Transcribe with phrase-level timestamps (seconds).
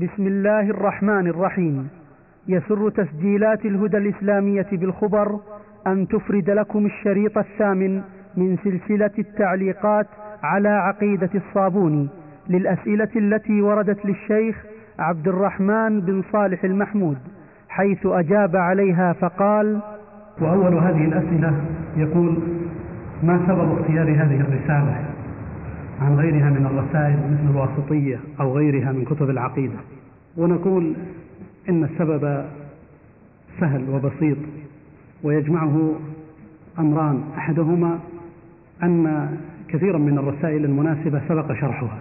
[0.00, 1.88] بسم الله الرحمن الرحيم.
[2.48, 5.40] يسر تسجيلات الهدى الإسلامية بالخبر
[5.86, 8.02] أن تفرد لكم الشريط الثامن
[8.36, 10.06] من سلسلة التعليقات
[10.42, 12.08] على عقيدة الصابوني
[12.48, 14.64] للأسئلة التي وردت للشيخ
[14.98, 17.18] عبد الرحمن بن صالح المحمود
[17.68, 19.80] حيث أجاب عليها فقال
[20.40, 21.54] وأول هذه الأسئلة
[21.96, 22.38] يقول
[23.22, 25.09] ما سبب اختيار هذه الرسالة؟
[26.00, 29.76] عن غيرها من الرسائل مثل الواسطية أو غيرها من كتب العقيدة.
[30.36, 30.94] ونقول
[31.68, 32.44] إن السبب
[33.60, 34.36] سهل وبسيط
[35.22, 35.92] ويجمعه
[36.78, 37.22] أمران.
[37.36, 37.98] أحدهما
[38.82, 39.28] أن
[39.68, 41.98] كثيرا من الرسائل المناسبة سبق شرحها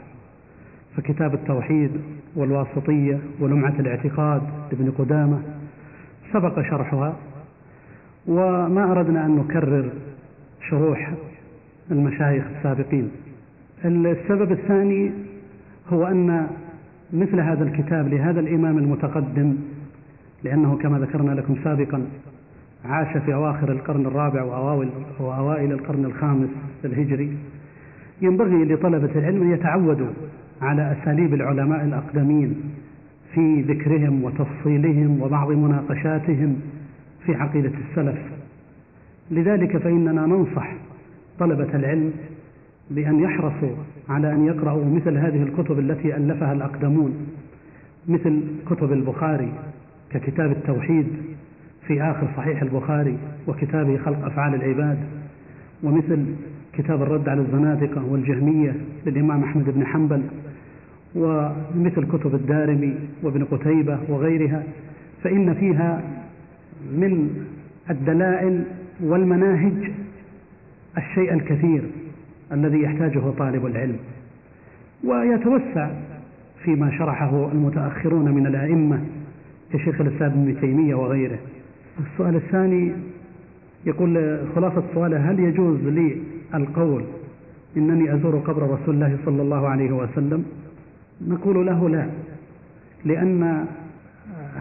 [0.95, 1.92] فكتاب التوحيد
[2.36, 5.42] والواسطية ولمعة الاعتقاد لابن قدامة
[6.34, 7.16] سبق شرحها.
[8.28, 9.90] وما أردنا أن نكرر
[10.70, 11.12] شروح
[11.92, 13.12] المشايخ السابقين.
[13.86, 15.12] السبب الثاني
[15.94, 16.48] هو أن
[17.14, 19.56] مثل هذا الكتاب لهذا الإمام المتقدم
[20.44, 22.06] لأنه كما ذكرنا لكم سابقا
[22.86, 24.44] عاش في أواخر القرن الرابع
[25.20, 26.50] وأوائل, القرن الخامس
[26.86, 27.38] الهجري
[28.22, 30.09] ينبغي لطلبة العلم أن يتعودوا
[30.62, 32.56] على أساليب العلماء الأقدمين
[33.34, 36.56] في ذكرهم وتفصيلهم وبعض مناقشاتهم
[37.25, 38.20] في عقيدة السلف.
[39.31, 40.73] لذلك فإننا ننصح
[41.40, 42.14] طلبة العلم
[42.90, 43.76] بأن يحرصوا
[44.09, 47.28] على أن يقرأوا مثل هذه الكتب التي ألفها الأقدمون
[48.08, 49.52] مثل كتب البخاري
[50.12, 51.08] ككتاب التوحيد
[51.88, 54.98] في آخر صحيح البخاري وكتابه خلق أفعال العباد
[55.84, 56.26] ومثل
[56.73, 60.22] كتاب الرد على الزنادقة والجهمية للإمام أحمد بن حنبل
[61.16, 64.64] ومثل كتب الدارمي وابن قتيبة وغيرها
[65.24, 66.02] فإن فيها
[66.92, 67.30] من
[67.90, 68.64] الدلائل
[69.03, 69.92] والمناهج
[70.98, 71.84] الشيء الكثير.
[72.52, 73.97] الذي يحتاجه طالب العلم
[75.03, 75.89] ويتوسع
[76.64, 79.00] فيما شرحه المتأخرون من الأئمة
[79.73, 81.39] كشيخ الإسلام ابن تيمية وغيره.
[82.00, 82.91] السؤال الثاني
[83.86, 86.18] يقول خلاصة سؤاله هل يجوز لي
[86.53, 87.03] القول
[87.78, 90.45] إنني أزور قبر رسول الله صلى الله عليه وسلم؟
[91.28, 92.09] نقول له لا
[93.06, 93.66] لأن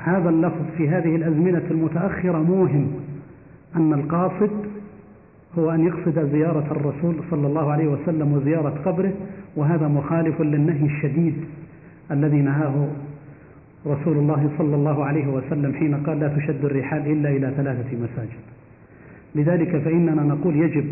[0.04, 2.92] هذا اللفظ في هذه الأزمنة المتأخرة موهم
[3.76, 4.50] أن القاصد
[5.59, 9.12] هو أن يقصد زيارة الرسول صلى الله عليه وسلم وزيارة قبره
[9.56, 11.34] وهذا مخالف للنهي الشديد
[12.10, 12.88] الذي نهاه
[13.87, 18.41] رسول الله صلى الله عليه وسلم حين قال لا تشد الرحال إلا إلى ثلاثة مساجد.
[19.34, 20.87] لذلك فإننا نقول يجب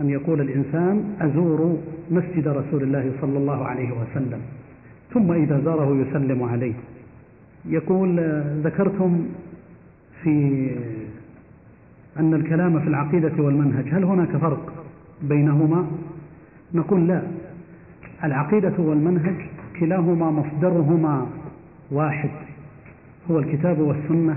[0.00, 1.78] أن يقول الإنسان أزور
[2.10, 4.40] مسجد رسول الله صلى الله عليه وسلم
[5.14, 6.74] ثم إذا زاره يسلم عليه.
[7.66, 8.20] يقول
[8.64, 9.26] ذكرتم
[10.22, 10.70] في
[12.20, 14.72] أن الكلام في العقيدة والمنهج هل هناك فرق
[15.22, 15.86] بينهما؟
[16.74, 17.22] نقول لا.
[18.24, 19.34] العقيدة والمنهج
[19.80, 21.26] كلاهما مصدرهما
[21.90, 22.30] واحد
[23.30, 24.36] هو الكتاب والسنة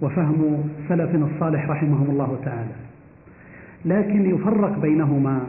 [0.00, 2.72] وفهم سلفنا الصالح رحمهم الله تعالى.
[3.84, 5.40] لكن يفرق بينهما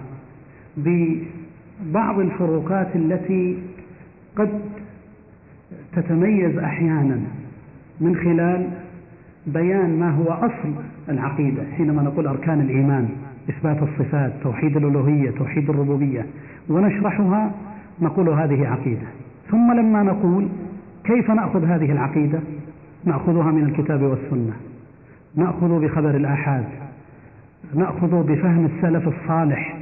[0.78, 3.58] ببعض الفروقات التي
[4.36, 4.50] قد
[5.96, 7.20] تتميز أحيانا
[8.02, 8.68] من خلال
[9.48, 10.74] بيان ما هو أصل
[11.10, 13.10] العقيدة حينما نقول أركان الإيمان
[13.50, 16.26] إثبات الصفات توحيد الألوهية توحيد الربوبية
[16.70, 17.52] ونشرحها
[18.02, 19.08] نقول هذه عقيدة.
[19.52, 20.48] ثم لما نقول
[21.04, 22.40] كيف نأخذ هذه العقيدة؟
[23.06, 24.54] نأخذها من الكتاب والسنة.
[25.36, 26.66] نأخذ بخبر الآحاد.
[27.76, 29.78] نأخذ بفهم السلف الصالح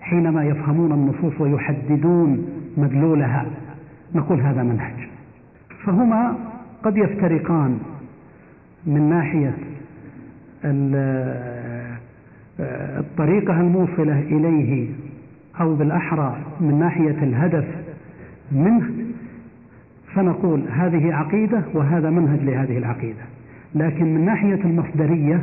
[0.00, 3.46] حينما يفهمون النصوص ويحددون مدلولها.
[4.14, 5.08] نقول هذا منهج.
[5.84, 6.36] فهما
[6.82, 7.78] قد يفترقان
[8.86, 9.54] من ناحية
[12.98, 14.88] الطريقة الموصلة إليه
[15.60, 17.64] أو بالأحرى من ناحية الهدف
[18.52, 18.90] منه
[20.14, 23.22] فنقول هذه عقيدة وهذا منهج لهذه العقيدة.
[23.74, 25.42] لكن من ناحية المصدرية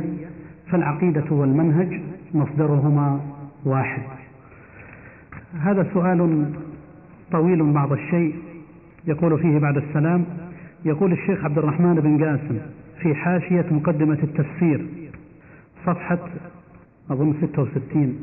[0.70, 2.00] فالعقيدة والمنهج
[2.34, 3.20] مصدرهما
[3.64, 4.02] واحد.
[5.60, 6.50] هذا سؤال
[7.32, 8.34] طويل بعض الشيء
[9.06, 10.24] يقول فيه بعد السلام
[10.84, 12.58] يقول الشيخ عبد الرحمن بن قاسم
[13.00, 14.86] في حاشية مقدمة التفسير
[15.86, 16.18] صفحة
[17.10, 18.14] أظن 66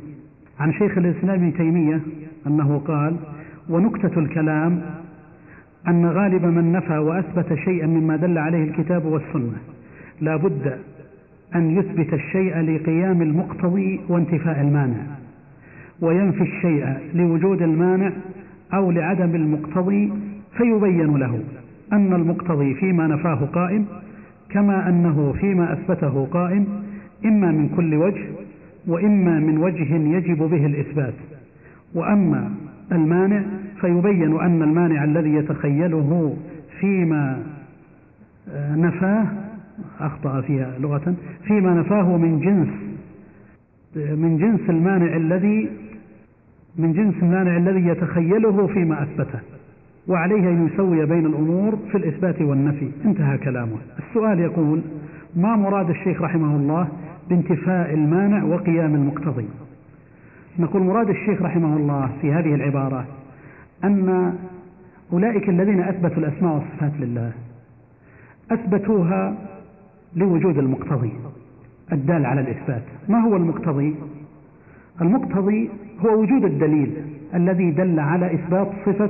[0.60, 2.02] عن شيخ الإسلام ابن تيمية
[2.48, 3.16] أنه قال
[3.70, 4.82] ونكتة الكلام
[5.88, 9.58] أن غالب من نفى وأثبت شيئا مما دل عليه الكتاب والسنة
[10.22, 10.78] لا بد
[11.56, 15.02] أن يثبت الشيء لقيام المقتضي وانتفاء المانع
[16.02, 18.12] وينفي الشيء لوجود المانع
[18.74, 20.14] أو لعدم المقتضي
[20.58, 21.40] فيبين له
[21.94, 23.86] أن المقتضي فيما نفاه قائم
[24.50, 26.85] كما أنه فيما أثبته قائم
[27.26, 28.26] إما من كل وجه
[28.88, 31.14] وإما من وجه يجب به الإثبات.
[31.96, 32.52] وأما
[32.92, 33.44] المانع
[33.82, 36.38] فيبين أن المانع الذي يتخيله
[36.80, 37.44] فيما
[38.50, 39.28] آه، نفاه
[40.00, 42.70] أخطأ فيها لغة فيما نفاه من جنس
[43.96, 45.70] من جنس المانع الذي
[46.78, 49.40] من جنس المانع الذي يتخيله فيما أثبته.
[50.08, 52.90] وعليه أن يسوي بين الأمور في الإثبات والنفي.
[53.06, 53.78] انتهى كلامه.
[54.00, 54.82] السؤال يقول
[55.36, 56.88] ما مراد الشيخ رحمه الله
[57.30, 59.48] بانتفاء المانع وقيام المقتضي.
[60.60, 63.06] نقول مراد الشيخ رحمه الله في هذه العبارة
[63.84, 64.34] أن
[65.14, 67.32] أولئك الذين أثبتوا الأسماء والصفات لله
[68.52, 69.36] أثبتوها
[70.16, 71.12] لوجود المقتضي
[71.92, 72.84] الدال على الإثبات.
[73.10, 73.96] ما هو المقتضي؟
[75.02, 75.70] المقتضي
[76.06, 76.94] هو وجود الدليل
[77.36, 79.10] الذي دل على إثبات صفة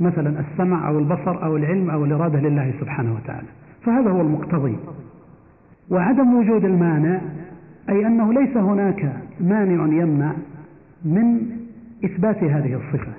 [0.00, 3.48] مثلا السمع أو البصر أو العلم أو الإرادة لله سبحانه وتعالى.
[3.84, 4.76] فهذا هو المقتضي.
[5.90, 7.20] وعدم وجود المانع
[7.88, 10.32] أي أنه ليس هناك مانع يمنع
[11.04, 11.40] من
[12.04, 13.12] إثبات هذه الصفة.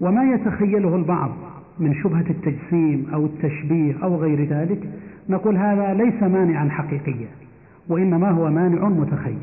[0.00, 1.30] وما يتخيله البعض
[1.78, 4.88] من شبهة التجسيم أو التشبيه أو غير ذلك
[5.28, 7.28] نقول هذا ليس مانعا حقيقيا
[7.88, 9.38] وإنما هو مانع متخيل.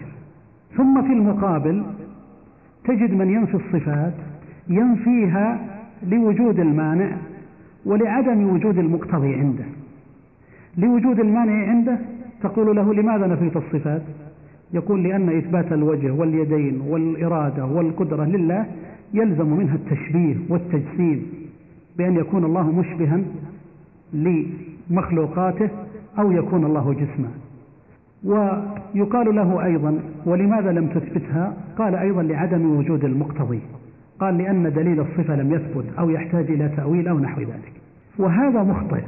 [0.78, 1.84] ثم في المقابل
[2.84, 4.14] تجد من ينفي الصفات
[4.70, 5.60] ينفيها
[6.08, 7.12] لوجود المانع
[7.86, 9.66] ولعدم وجود المقتضي عنده.
[10.78, 12.00] لوجود المانع عنده
[12.42, 14.02] تقول له لماذا نفيت الصفات؟
[14.74, 18.66] يقول لأن إثبات الوجه واليدين والإرادة والقدرة لله
[19.14, 21.26] يلزم منها التشبيه والتجسيم
[21.98, 23.20] بأن يكون الله مشبها
[24.14, 25.70] لمخلوقاته
[26.20, 27.30] أو يكون الله جسما.
[28.24, 33.60] ويقال له أيضا ولماذا لم تثبتها؟ قال أيضا لعدم وجود المقتضي.
[34.20, 37.74] قال لأن دليل الصفة لم يثبت أو يحتاج إلى تأويل أو نحو ذلك.
[38.18, 39.02] وهذا مخطئ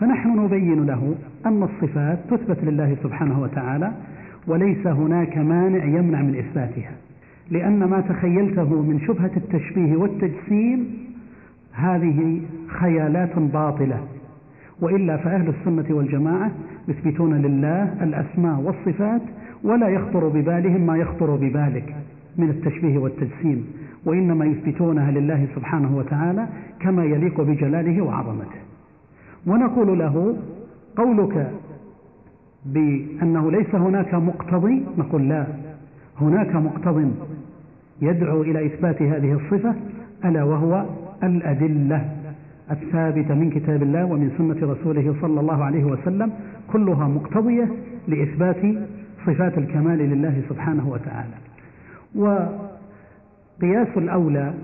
[0.00, 1.14] فنحن نبين له
[1.46, 3.92] أن الصفات تثبت لله سبحانه وتعالى
[4.46, 6.92] وليس هناك مانع يمنع من إثباتها
[7.50, 11.06] لأن ما تخيلته من شبهة التشبيه والتجسيم
[11.72, 14.00] هذه خيالات باطلة
[14.80, 16.50] وإلا فأهل السنة والجماعة
[16.88, 19.22] يثبتون لله الأسماء والصفات
[19.64, 21.96] ولا يخطر ببالهم ما يخطر ببالك
[22.38, 23.66] من التشبيه والتجسيم
[24.04, 26.46] وإنما يثبتونها لله سبحانه وتعالى
[26.80, 28.60] كما يليق بجلاله وعظمته.
[29.46, 30.36] ونقول له
[30.96, 31.50] قولك
[32.66, 35.46] بأنه ليس هناك مقتضي نقول لا.
[36.20, 37.12] هناك مقتض
[38.02, 39.74] يدعو إلى إثبات هذه الصفة
[40.24, 40.84] ألا وهو
[41.22, 42.10] الأدلة
[42.70, 46.32] الثابتة من كتاب الله ومن سنة رسوله صلى الله عليه وسلم
[46.72, 47.68] كلها مقتضية
[48.08, 48.56] لإثبات
[49.26, 51.34] صفات الكمال لله سبحانه وتعالى.
[52.14, 54.54] وقياس الأولى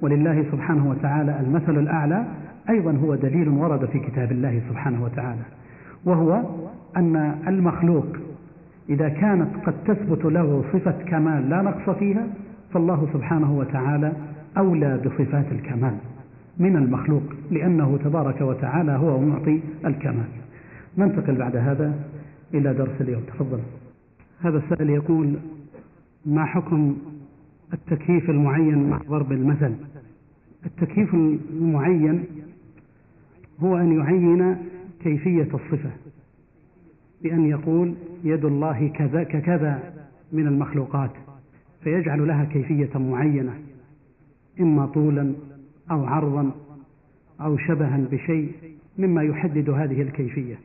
[0.00, 2.24] ولله سبحانه وتعالى المثل الأعلى
[2.70, 5.42] أيضا هو دليل ورد في كتاب الله سبحانه وتعالى.
[6.06, 6.42] وهو
[6.96, 7.16] أن
[7.46, 8.06] المخلوق
[8.88, 12.26] إذا كانت قد تثبت له صفة كمال لا نقص فيها
[12.72, 14.12] فالله سبحانه وتعالى
[14.58, 15.94] أولى بصفات الكمال
[16.58, 20.26] من المخلوق لأنه تبارك وتعالى هو معطي الكمال.
[20.98, 21.94] ننتقل بعد هذا
[22.54, 23.22] إلى درس اليوم.
[23.22, 23.58] تفضل.
[24.40, 25.34] هذا السائل يقول
[26.26, 26.96] ما حكم
[27.72, 29.74] التكييف المعين مع ضرب المثل؟
[30.66, 32.24] التكييف المعين
[33.60, 34.56] هو أن يعين
[35.06, 35.90] كيفية الصفة؟
[37.22, 37.94] بأن يقول
[38.24, 39.92] يد الله كذا ككذا
[40.32, 41.10] من المخلوقات
[41.84, 43.54] فيجعل لها كيفية معينة
[44.60, 45.32] إما طولا
[45.90, 46.50] أو عرضا
[47.40, 48.52] أو شبها بشيء
[48.98, 50.58] مما يحدد هذه الكيفية.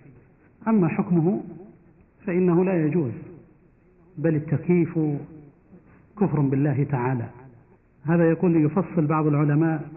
[0.68, 1.44] أما حكمه
[2.25, 3.11] فإنه لا يجوز
[4.18, 4.99] بل التكييف
[6.19, 7.30] كفر بالله تعالى.
[8.04, 9.89] هذا يقول يفصل بعض العلماء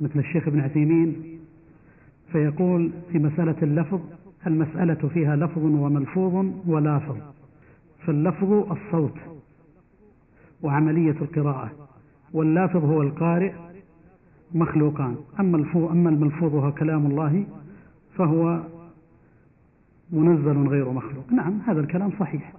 [0.00, 1.31] مثل الشيخ ابن عثيمين
[2.32, 4.00] فيقول في مسألة اللفظ
[4.46, 7.16] المسألة فيها لفظ وملفوظ ولافظ
[8.06, 9.14] فاللفظ الصوت
[10.62, 11.70] وعملية القراءة
[12.32, 13.52] واللافظ هو القارئ
[14.54, 15.16] مخلوقان.
[15.40, 17.46] أما الملفوظ هو كلام الله
[18.16, 18.60] فهو
[20.10, 21.32] منزل غير مخلوق.
[21.32, 22.52] نعم هذا الكلام صحيح.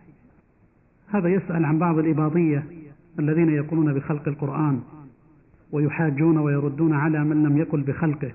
[1.07, 2.63] هذا يسأل عن بعض الإباضية
[3.19, 4.79] الذين يقولون بخلق القرآن
[5.71, 8.31] ويحاجون ويردون على من لم يقل بخلقه.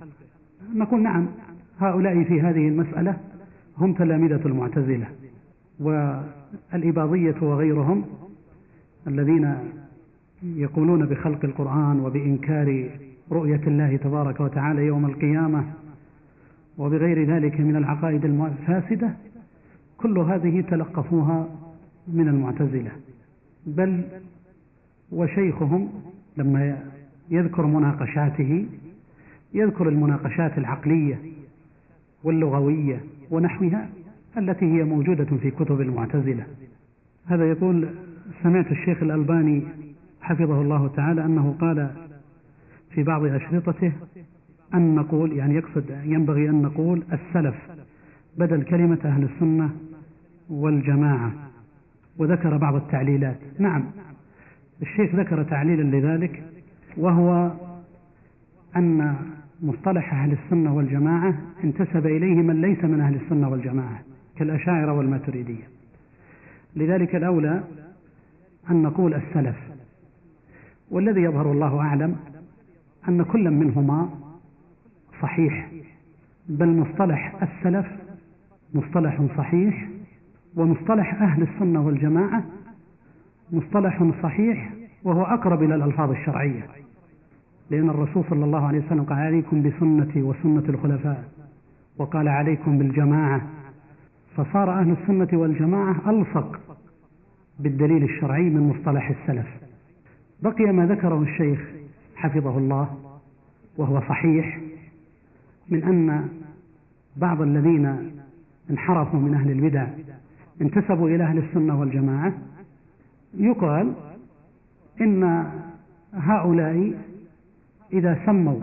[0.75, 1.27] نقول نعم
[1.79, 3.17] هؤلاء في هذه المسألة
[3.79, 5.07] هم تلامذة المعتزلة
[5.81, 8.05] والإباضية وغيرهم
[9.07, 9.55] الذين
[10.43, 12.91] يقولون بخلق القرآن وبإنكار
[13.33, 15.65] رؤية الله تبارك وتعالى يوم القيامة
[16.79, 19.11] وبغير ذلك من العقائد الفاسدة
[19.97, 21.49] كل هذه تلقفوها
[22.09, 22.91] من المعتزلة.
[23.67, 24.05] بل
[25.13, 25.89] وشيخهم
[26.37, 26.79] لما
[27.31, 28.67] يذكر مناقشاته
[29.55, 31.19] يذكر المناقشات العقلية
[32.25, 33.01] واللغوية
[33.31, 33.89] ونحوها
[34.37, 36.47] التي هي موجودة في كتب المعتزلة.
[37.27, 37.89] هذا يقول
[38.43, 39.63] سمعت الشيخ الألباني
[40.21, 41.91] حفظه الله تعالى أنه قال
[42.91, 43.93] في بعض أشرطته
[44.75, 47.55] أن نقول يعني يقصد ينبغي أن نقول السلف
[48.39, 49.71] بدل كلمة أهل السنة
[50.51, 51.33] والجماعة
[52.19, 53.39] وذكر بعض التعليلات.
[53.59, 53.85] نعم
[54.83, 56.43] الشيخ ذكر تعليلا لذلك
[56.97, 57.53] وهو
[58.77, 59.17] أن
[59.63, 61.35] مصطلح أهل السنة والجماعة
[61.65, 64.01] انتسب إليه من ليس من أهل السنة والجماعة
[64.37, 65.69] كالأشاعرة والماتريدية.
[66.77, 67.63] لذلك الأولى
[68.71, 69.57] أن نقول السلف.
[70.91, 72.17] والذي يظهر الله أعلم
[73.09, 74.11] أن كل منهما
[75.23, 75.71] صحيح
[76.49, 77.87] بل مصطلح السلف
[78.75, 79.89] مصطلح صحيح
[80.57, 82.45] ومصطلح أهل السنة والجماعة
[83.53, 84.71] مصطلح صحيح
[85.05, 86.67] وهو أقرب إلى الألفاظ الشرعية.
[87.71, 91.25] لأن الرسول صلى الله عليه وسلم قال عليكم بسنتي وسنة الخلفاء
[91.99, 93.47] وقال عليكم بالجماعة.
[94.37, 96.61] فصار أهل السنة والجماعة ألصق
[97.59, 99.47] بالدليل الشرعي من مصطلح السلف.
[100.43, 101.61] بقي ما ذكره الشيخ
[102.17, 102.89] حفظه الله
[103.77, 104.61] وهو صحيح
[105.69, 106.29] من أن
[107.17, 108.13] بعض الذين
[108.71, 109.87] انحرفوا من أهل البدع
[110.61, 112.33] انتسبوا إلى أهل السنة والجماعة
[113.35, 113.93] يقال
[115.01, 115.47] إن
[116.15, 116.95] هؤلاء
[117.93, 118.61] إذا سموا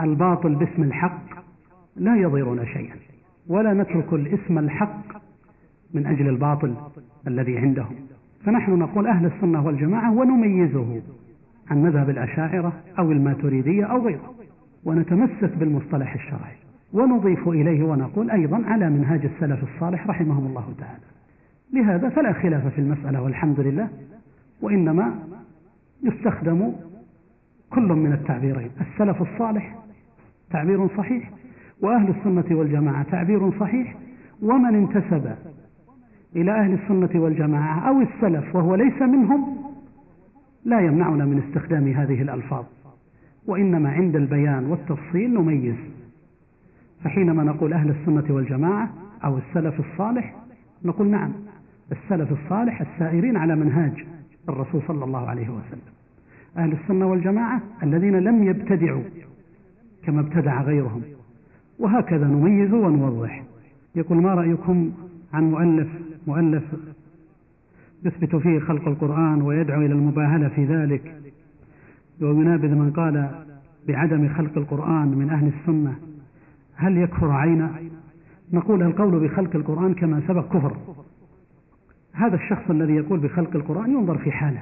[0.00, 1.22] الباطل باسم الحق
[1.96, 2.96] لا يضيرون شيئا
[3.48, 5.22] ولا نترك الاسم الحق
[5.94, 6.74] من أجل الباطل
[7.26, 7.94] الذي عندهم.
[8.44, 11.02] فنحن نقول أهل السنة والجماعة ونميزه
[11.70, 14.34] عن مذهب الأشاعرة أو الماتريدية أو غيره
[14.84, 16.56] ونتمسك بالمصطلح الشرعي.
[16.92, 21.04] ونضيف إليه ونقول أيضا على منهاج السلف الصالح رحمهم الله تعالى.
[21.72, 23.88] لهذا فلا خلاف في المسألة والحمد لله
[24.62, 25.14] وإنما
[26.02, 26.72] يستخدم
[27.70, 28.70] كل من التعبيرين.
[28.80, 29.78] السلف الصالح
[30.50, 31.30] تعبير صحيح
[31.82, 33.96] وأهل السنة والجماعة تعبير صحيح
[34.42, 35.34] ومن انتسب
[36.36, 39.56] إلى أهل السنة والجماعة أو السلف وهو ليس منهم
[40.64, 42.64] لا يمنعنا من استخدام هذه الألفاظ.
[43.46, 45.76] وإنما عند البيان والتفصيل نميز.
[47.04, 48.90] فحينما نقول أهل السنة والجماعة
[49.24, 50.34] أو السلف الصالح
[50.84, 51.32] نقول نعم
[51.92, 54.04] السلف الصالح السائرين على منهاج
[54.48, 55.97] الرسول صلى الله عليه وسلم.
[56.58, 59.02] أهل السنة والجماعة الذين لم يبتدعوا
[60.04, 61.02] كما ابتدع غيرهم.
[61.78, 63.44] وهكذا نميز ونوضح.
[63.94, 64.92] يقول ما رأيكم
[65.32, 65.88] عن مؤلف
[66.26, 66.64] مؤلف
[68.04, 71.14] يثبت فيه خلق القرآن ويدعو إلى المباهلة في ذلك.
[72.20, 73.30] وينابذ من قال
[73.88, 75.94] بعدم خلق القرآن من أهل السنة
[76.74, 77.70] هل يكفر عينا؟
[78.52, 80.76] نقول القول بخلق القرآن كما سبق كفر.
[82.12, 84.60] هذا الشخص الذي يقول بخلق القرآن ينظر في حاله.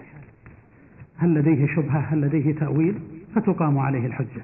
[1.17, 2.95] هل لديه شبهة هل لديه تأويل؟
[3.35, 4.43] فتقام عليه الحجة.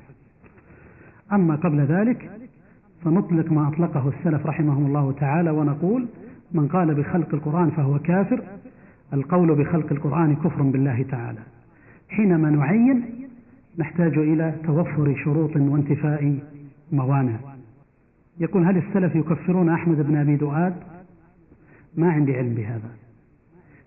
[1.32, 2.30] أما قبل ذلك
[3.04, 6.06] فنطلق ما أطلقه السلف رحمهم الله تعالى ونقول
[6.52, 8.42] من قال بخلق القرآن فهو كافر
[9.12, 11.38] القول بخلق القرآن كفر بالله تعالى.
[12.08, 13.04] حينما نعين
[13.78, 16.38] نحتاج إلى توفر شروط وانتفاء
[16.92, 17.36] موانع
[18.40, 20.74] يقول هل السلف يكفرون أحمد بن أبي دؤاد؟
[21.96, 22.90] ما عندي علم بهذا.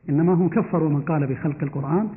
[0.09, 2.09] إنما هم كفروا من قال بخلق القرآن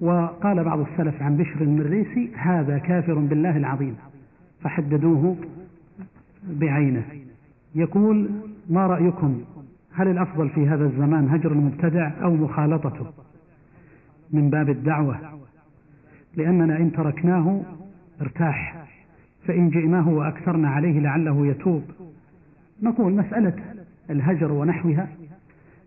[0.00, 3.96] وقال بعض السلف عن بشر المريسي هذا كافر بالله العظيم.
[4.60, 5.36] فحددوه
[6.48, 7.04] بعينه.
[7.74, 8.30] يقول
[8.70, 9.40] ما رأيكم؟
[9.92, 13.06] هل الأفضل في هذا الزمان هجر المبتدع أو مخالطته؟
[14.30, 15.18] من باب الدعوة.
[16.36, 17.62] لأننا إن تركناه
[18.20, 18.86] ارتاح
[19.46, 21.82] فإن جئناه وأكثرنا عليه لعله يتوب.
[22.82, 23.54] نقول مسألة
[24.10, 25.08] الهجر ونحوها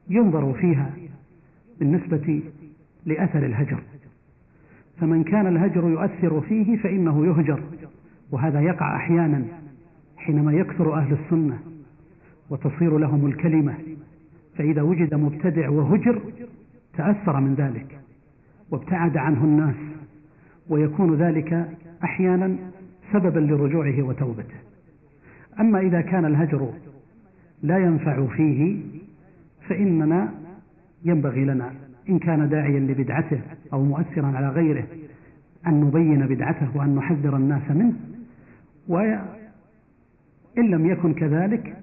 [0.09, 0.91] ينظر فيها
[1.79, 2.41] بالنسبة
[3.05, 3.79] لأثر الهجر.
[4.99, 7.63] فمن كان الهجر يؤثر فيه فإنه يهجر
[8.31, 9.45] وهذا يقع أحيانا
[10.17, 11.59] حينما يكثر أهل السنة
[12.49, 13.73] وتصير لهم الكلمة
[14.57, 16.21] فإذا وجد مبتدع وهجر
[16.97, 17.99] تأثر من ذلك
[18.71, 19.75] وابتعد عنه الناس
[20.69, 21.69] ويكون ذلك
[22.03, 22.55] أحيانا
[23.13, 24.55] سببا لرجوعه وتوبته.
[25.59, 26.69] أما إذا كان الهجر
[27.63, 28.77] لا ينفع فيه
[29.69, 30.33] فإننا
[31.05, 31.73] ينبغي لنا
[32.09, 33.39] إن كان داعيا لبدعته
[33.73, 34.83] أو مؤثرا على غيره
[35.67, 37.93] أن نبين بدعته وأن نحذر الناس منه
[38.87, 39.21] وإن
[40.57, 41.75] لم يكن كذلك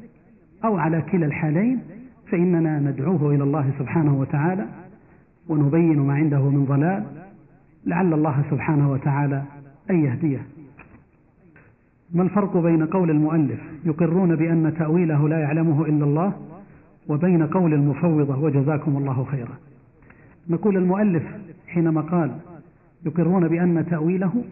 [0.65, 1.81] أو على كلا الحالين
[2.31, 4.67] فإننا ندعوه إلى الله سبحانه وتعالى
[5.49, 7.05] ونبين ما عنده من ضلال
[7.87, 9.43] لعل الله سبحانه وتعالى
[9.91, 10.43] أن يهديه.
[12.15, 16.33] ما الفرق بين قول المؤلف يقرون بأن تأويله لا يعلمه إلا الله
[17.09, 19.66] وبين قول المفوضة وجزاكم الله خيرا؟
[20.49, 21.23] نقول المؤلف
[21.69, 22.39] حينما قال
[23.07, 24.45] يقرون بأن تأويله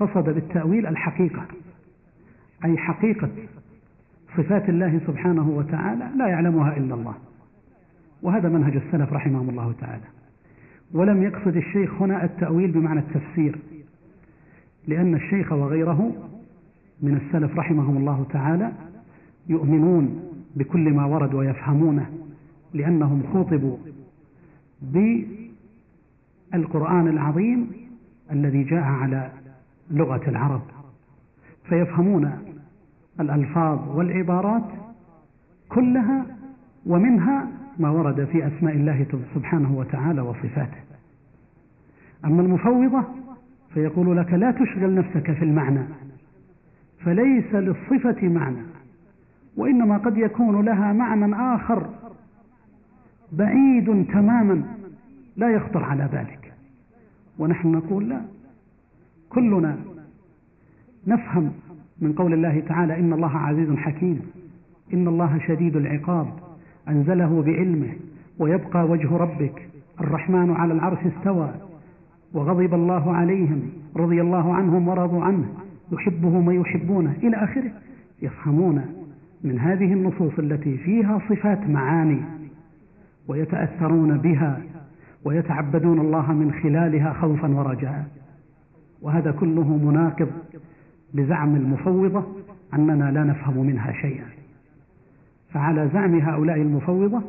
[0.00, 1.46] قصد بالتأويل الحقيقة
[2.64, 3.28] أي حقيقة
[4.36, 7.14] صفات الله سبحانه وتعالى لا يعلمها إلا الله.
[8.22, 10.04] وهذا منهج السلف رحمهم الله تعالى.
[10.94, 13.58] ولم يقصد الشيخ هنا التأويل بمعنى التفسير
[14.88, 16.12] لأن الشيخ وغيره
[17.02, 18.72] من السلف رحمهم الله تعالى
[19.48, 20.22] يؤمنون
[20.56, 22.06] بكل ما ورد ويفهمونه
[22.74, 23.76] لأنهم خوطبوا
[26.52, 27.70] بالقرآن العظيم
[28.32, 29.30] الذي جاء على
[29.90, 30.62] لغة العرب.
[31.68, 32.38] فيفهمون
[33.20, 34.64] الألفاظ والعبارات
[35.68, 36.26] كلها
[36.86, 37.48] ومنها
[37.78, 40.78] ما ورد في أسماء الله سبحانه وتعالى وصفاته.
[42.24, 43.04] أما المفوضة
[43.74, 45.84] فيقول لك لا تشغل نفسك في المعنى
[47.04, 48.62] فليس للصفة معنى
[49.56, 51.88] وإنما قد يكون لها معنى آخر
[53.38, 54.62] بعيد تماما
[55.36, 56.52] لا يخطر على بالك.
[57.38, 58.20] ونحن نقول لا.
[59.30, 59.76] كلنا
[61.06, 61.52] نفهم
[62.00, 64.20] من قول الله تعالى إن الله عزيز حكيم
[64.94, 66.26] إن الله شديد العقاب
[66.88, 67.92] أنزله بعلمه
[68.38, 69.68] ويبقى وجه ربك
[70.00, 71.54] الرحمن على العرش استوى
[72.32, 73.62] وغضب الله عليهم
[73.96, 75.48] رضي الله عنهم ورضوا عنه
[75.92, 77.70] يحبه من يحبونه إلى آخره.
[78.22, 78.84] يفهمون
[79.44, 82.20] من هذه النصوص التي فيها صفات معاني.
[83.28, 84.62] ويتأثرون بها
[85.24, 88.06] ويتعبدون الله من خلالها خوفا ورجاء.
[89.02, 90.30] وهذا كله مناقض
[91.14, 92.24] لزعم المفوضة
[92.74, 94.26] أننا لا نفهم منها شيئا.
[95.52, 97.22] فعلى زعم هؤلاء المفوضة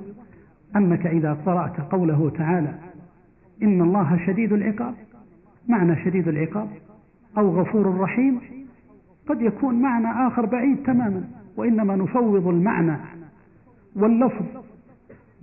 [0.75, 2.73] أنك إذا قرأت قوله تعالى
[3.63, 4.93] إن الله شديد العقاب
[5.67, 6.67] معنى شديد العقاب
[7.37, 8.39] أو غفور رحيم
[9.27, 11.23] قد يكون معنى آخر بعيد تماما
[11.57, 12.97] وإنما نفوض المعنى
[13.95, 14.45] واللفظ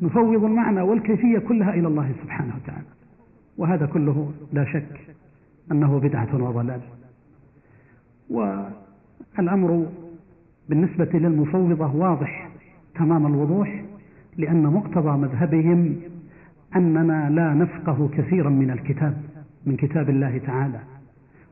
[0.02, 2.86] نفوض المعنى والكيفية كلها إلى الله سبحانه وتعالى.
[3.58, 5.00] وهذا كله لا شك
[5.72, 6.80] أنه بدعة وضلال.
[8.30, 9.86] والأمر
[10.68, 12.50] بالنسبة للمفوضة واضح
[12.94, 13.84] تمام الوضوح
[14.36, 15.96] لأن مقتضى مذهبهم
[16.76, 19.22] أننا لا نفقه كثيرا من الكتاب
[19.66, 20.80] من كتاب الله تعالى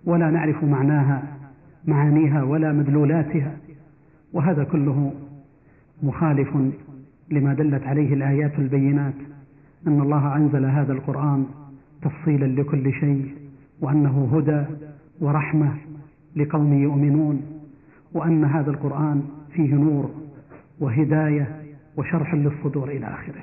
[0.05, 1.23] ولا نعرف معناها
[1.85, 3.57] معانيها ولا مدلولاتها.
[4.33, 5.13] وهذا كله
[6.03, 6.57] مخالف
[7.31, 9.15] لما دلت عليه الآيات البينات
[9.87, 11.47] أن الله أنزل هذا القرآن
[12.03, 13.35] تفصيلا لكل شيء
[13.81, 14.65] وأنه هدى
[15.21, 15.73] ورحمة
[16.37, 17.43] لقوم يؤمنون
[18.13, 20.11] وأن هذا القرآن فيه نور
[20.81, 21.63] وهداية
[21.97, 23.43] وشرح للصدور إلى آخره.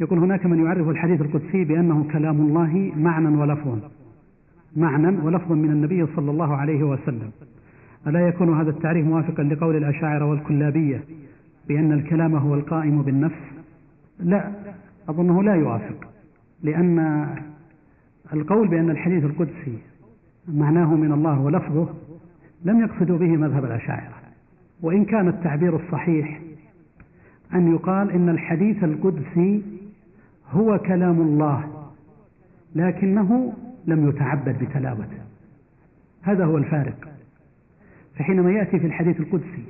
[0.00, 3.80] يقول هناك من يعرف الحديث القدسي بأنه كلام الله معنى ولفظا
[4.76, 7.30] معنى ولفظا من النبي صلى الله عليه وسلم.
[8.06, 11.04] ألا يكون هذا التعريف موافقا لقول الأشاعرة والكلابية
[11.68, 13.42] بأن الكلام هو القائم بالنفس
[14.20, 14.52] لا
[15.08, 16.10] أظنه لا يوافق
[16.62, 17.26] لأن
[18.32, 19.78] القول بأن الحديث القدسي
[20.48, 21.88] معناه من الله ولفظه
[22.64, 24.14] لم يقصدوا به مذهب الأشاعرة.
[24.82, 26.40] وإن كان التعبير الصحيح
[27.54, 29.62] أن يقال إن الحديث القدسي
[30.50, 31.90] هو كلام الله
[32.74, 33.52] لكنه
[33.86, 35.18] لم يتعبد بتلاوته.
[36.22, 37.08] هذا هو الفارق.
[38.16, 39.64] فحينما يأتي في الحديث القدسي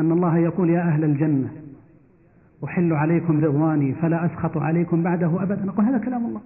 [0.00, 1.48] أن الله يقول يا أهل الجنة
[2.64, 5.64] أحل عليكم رضواني فلا أسخط عليكم بعده أبدا.
[5.64, 6.40] نقول هذا كلام الله.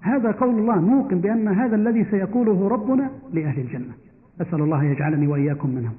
[0.00, 3.92] هذا قول الله نوقن بأن هذا الذي سيقوله ربنا لأهل الجنة.
[4.40, 5.94] أسأل الله يجعلني وإياكم منهم.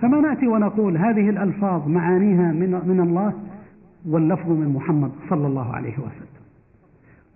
[0.00, 3.32] فما نأتي ونقول هذه الألفاظ معانيها من, من الله
[4.08, 6.40] واللفظ من محمد صلى الله عليه وسلم.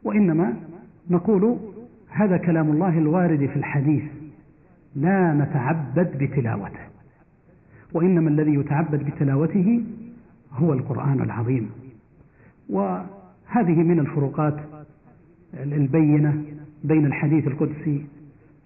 [0.05, 0.53] وإنما
[1.11, 1.57] نقول
[2.11, 4.05] هذا كلام الله الوارد في الحديث
[4.97, 6.94] لا نتعبد بتلاوته.
[7.95, 9.85] وإنما الذي يتعبد بتلاوته
[10.53, 11.71] هو القرآن العظيم.
[12.71, 14.57] وهذه من الفروقات
[15.55, 16.43] البينة
[16.85, 18.07] بين الحديث القدسي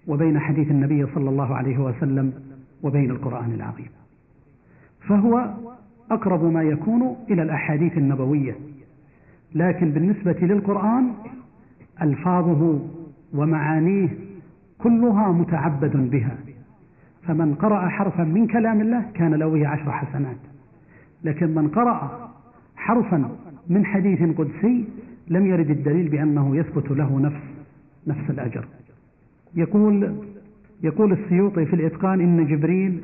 [0.07, 2.33] وبين حديث النبي صلى الله عليه وسلم
[2.83, 3.89] وبين القرآن العظيم.
[5.07, 5.53] فهو
[6.11, 8.55] أقرب ما يكون إلى الأحاديث النبوية
[9.55, 11.13] لكن بالنسبة للقرآن
[12.01, 12.79] ألفاظه
[13.33, 14.09] ومعانيه
[14.77, 16.37] كلها متعبد بها.
[17.29, 20.37] فمن قرأ حرفا من كلام الله كان له عشر حسنات.
[21.23, 22.29] لكن من قرأ
[22.75, 23.29] حرفا
[23.67, 24.85] من حديث قدسي
[25.27, 27.43] لم يرد الدليل بأنه يثبت له نفس
[28.07, 28.65] نفس الأجر.
[29.55, 30.15] يقول
[30.83, 33.03] يقول السيوطي في الإتقان إن جبريل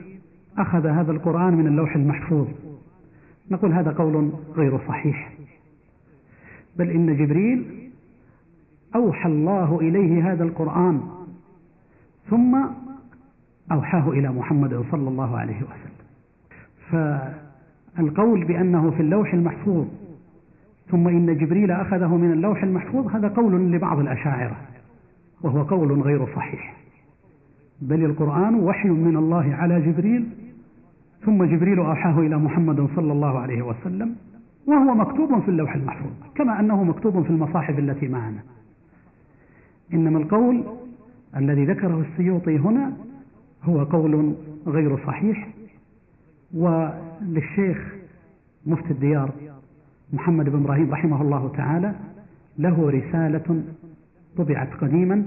[0.57, 2.47] أخذ هذا القرآن من اللوح المحفوظ.
[3.51, 5.33] نقول هذا قول غير صحيح.
[6.77, 7.65] بل إن جبريل
[8.95, 11.01] أوحى الله إليه هذا القرآن.
[12.29, 12.57] ثم
[13.71, 15.95] أوحاه إلى محمد صلى الله عليه وسلم.
[16.91, 19.85] فالقول بأنه في اللوح المحفوظ
[20.91, 24.55] ثم إن جبريل أخذه من اللوح المحفوظ هذا قول لبعض الأشاعرة
[25.41, 26.75] وهو قول غير صحيح.
[27.81, 30.25] بل القرآن وحي من الله على جبريل
[31.25, 34.15] ثم جبريل أوحاه إلى محمد صلى الله عليه وسلم
[34.67, 38.39] وهو مكتوب في اللوح المحفوظ كما أنه مكتوب في المصاحف التي معنا.
[39.93, 40.63] إنما القول
[41.37, 42.91] الذي ذكره السيوطي هنا
[43.65, 44.33] هو قول
[44.67, 45.47] غير صحيح
[46.53, 47.95] وللشيخ
[48.65, 49.31] مفتي الديار
[50.13, 51.95] محمد بن إبراهيم رحمه الله تعالى
[52.57, 53.63] له رسالة
[54.37, 55.23] طبعت قديما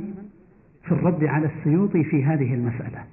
[0.85, 3.05] في الرد على السيوطي في هذه المسألة.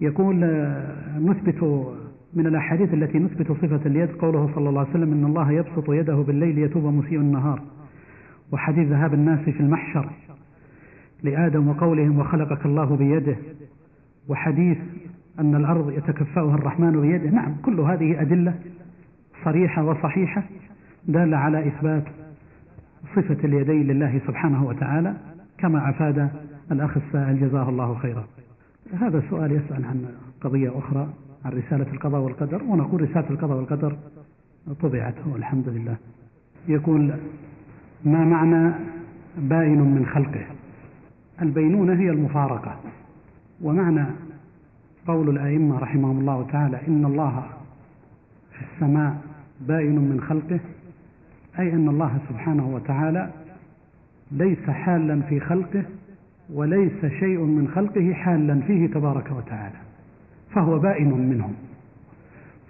[0.00, 1.62] يقول آه، نثبت
[2.34, 6.14] من الأحاديث التي نثبت صفة اليد قوله صلى الله عليه وسلم إن الله يبسط يده
[6.14, 7.62] بالليل ليتوب مسيء النهار
[8.52, 10.10] وحديث ذهاب الناس في المحشر
[11.22, 13.36] لآدم وقولهم وخلقك الله بيده
[14.28, 14.78] وحديث
[15.40, 17.30] أن الأرض يتكفأها الرحمن بيده.
[17.30, 18.54] نعم كل هذه أدلة
[19.44, 20.42] صريحة وصحيحة
[21.08, 22.04] دالة على إثبات
[23.16, 25.14] صفة اليدين لله سبحانه وتعالى
[25.58, 26.30] كما أفاد
[26.72, 28.24] الأخ السائل جزاه الله خيرا.
[29.00, 30.04] هذا السؤال يسأل عن
[30.40, 31.08] قضية أخرى
[31.44, 32.62] عن رسالة القضاء والقدر.
[32.62, 33.96] ونقول رسالة القضاء والقدر
[34.82, 35.96] طبعت والحمد لله.
[36.68, 37.14] يقول
[38.04, 38.72] ما معنى
[39.38, 40.46] باين من خلقه؟
[41.42, 42.76] البينونة هي المفارقة.
[43.62, 44.04] ومعنى
[45.06, 47.44] قول الأئمة رحمهم الله تعالى إن الله
[48.52, 49.16] في السماء
[49.60, 50.60] باين من خلقه
[51.58, 53.30] أي أن الله سبحانه وتعالى
[54.32, 55.82] ليس حالا في خلقه
[56.54, 59.76] وليس شيء من خلقه حالا فيه تبارك وتعالى
[60.50, 61.52] فهو بائن منهم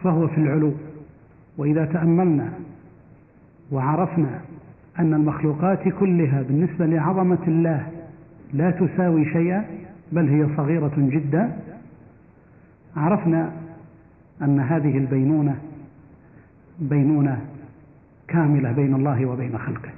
[0.03, 0.73] فهو في العلو.
[1.59, 2.53] وإذا تأملنا
[3.73, 4.41] وعرفنا
[4.99, 7.87] أن المخلوقات كلها بالنسبة لعظمة الله
[8.53, 9.65] لا تساوي شيئا
[10.13, 11.57] بل هي صغيرة جدا.
[12.97, 13.53] عرفنا
[14.43, 15.57] أن هذه البينونة
[16.81, 17.41] بينونة
[18.29, 19.91] كاملة بين الله وبين خلقه.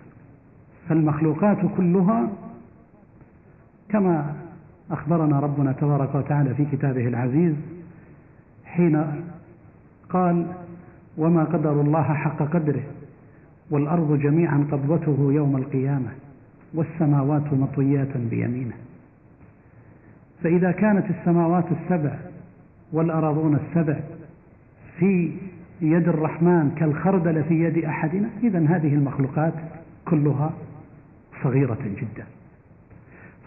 [0.88, 2.28] فالمخلوقات كلها
[3.88, 4.34] كما
[4.90, 7.54] أخبرنا ربنا تبارك وتعالى في كتابه العزيز
[8.64, 9.22] حين
[10.08, 10.46] قال
[11.18, 12.82] وما قدر الله حق قدره
[13.70, 16.10] والأرض جميعا قبضته يوم القيامة
[16.74, 18.74] والسماوات مطويات بيمينه.
[20.42, 22.14] فإذا كانت السماوات السبع
[22.92, 23.96] والأراضون السبع
[24.98, 25.32] في
[25.80, 29.52] يد الرحمن كالخردل في يد أحدنا إذا هذه المخلوقات
[30.04, 30.52] كلها
[31.42, 32.24] صغيرة جدا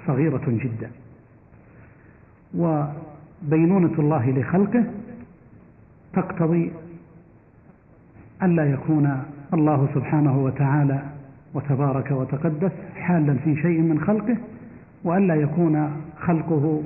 [0.07, 0.89] صغيرة جدا.
[2.55, 4.83] وبينونة الله لخلقه
[6.13, 6.71] تقتضي
[8.43, 9.23] ألا يكون
[9.53, 11.03] الله سبحانه وتعالى
[11.53, 14.37] وتبارك وتقدس حالا في شيء من خلقه
[15.03, 16.83] وألا يكون خلقه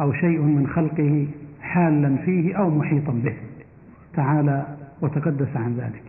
[0.00, 1.26] أو شيء من خلقه
[1.60, 3.34] حالا فيه أو محيطا به.
[4.14, 4.66] تعالى
[5.02, 6.02] وتقدس عن ذلك.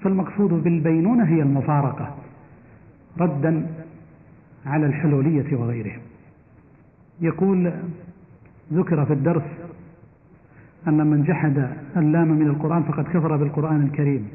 [0.00, 2.14] فالمقصود بالبينونة هي المفارقة
[3.20, 3.66] ردا
[4.66, 6.00] على الحلولية وغيرهم
[7.20, 7.72] يقول
[8.72, 9.42] ذكر في الدرس
[10.88, 14.28] أن من جحد اللام من القرآن فقد كفر بالقرآن الكريم.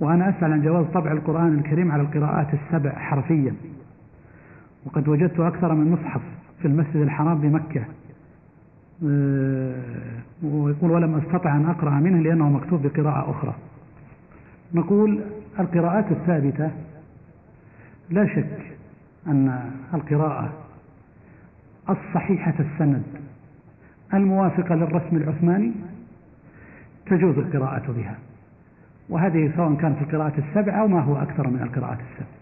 [0.00, 3.54] وأنا أسأل عن جواز طبع القرآن الكريم على القراءات السبع حرفيا.
[4.86, 6.20] وقد وجدت أكثر من مصحف
[6.62, 7.84] في المسجد الحرام بمكة.
[9.04, 9.74] آه،
[10.42, 13.54] ويقول ولم أستطع أن أقرأ منه لأنه مكتوب بقراءة أخرى.
[14.74, 15.20] نقول
[15.60, 16.70] القراءات الثابتة
[18.10, 18.76] لا شك
[19.26, 20.52] أن القراءة
[21.90, 23.02] الصحيحة السند
[24.14, 25.72] الموافقة للرسم العثماني
[27.06, 28.18] تجوز القراءة بها.
[29.08, 32.37] وهذه سواء كانت القراءة السبع أو ما هو أكثر من القراءات السبع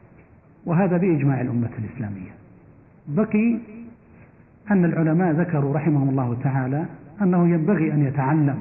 [0.67, 2.31] وهذا بإجماع الأمة الإسلامية.
[3.09, 3.59] بقي
[4.71, 6.85] أن العلماء ذكروا رحمهم الله تعالى
[7.23, 8.59] أنه ينبغي أن يتعلم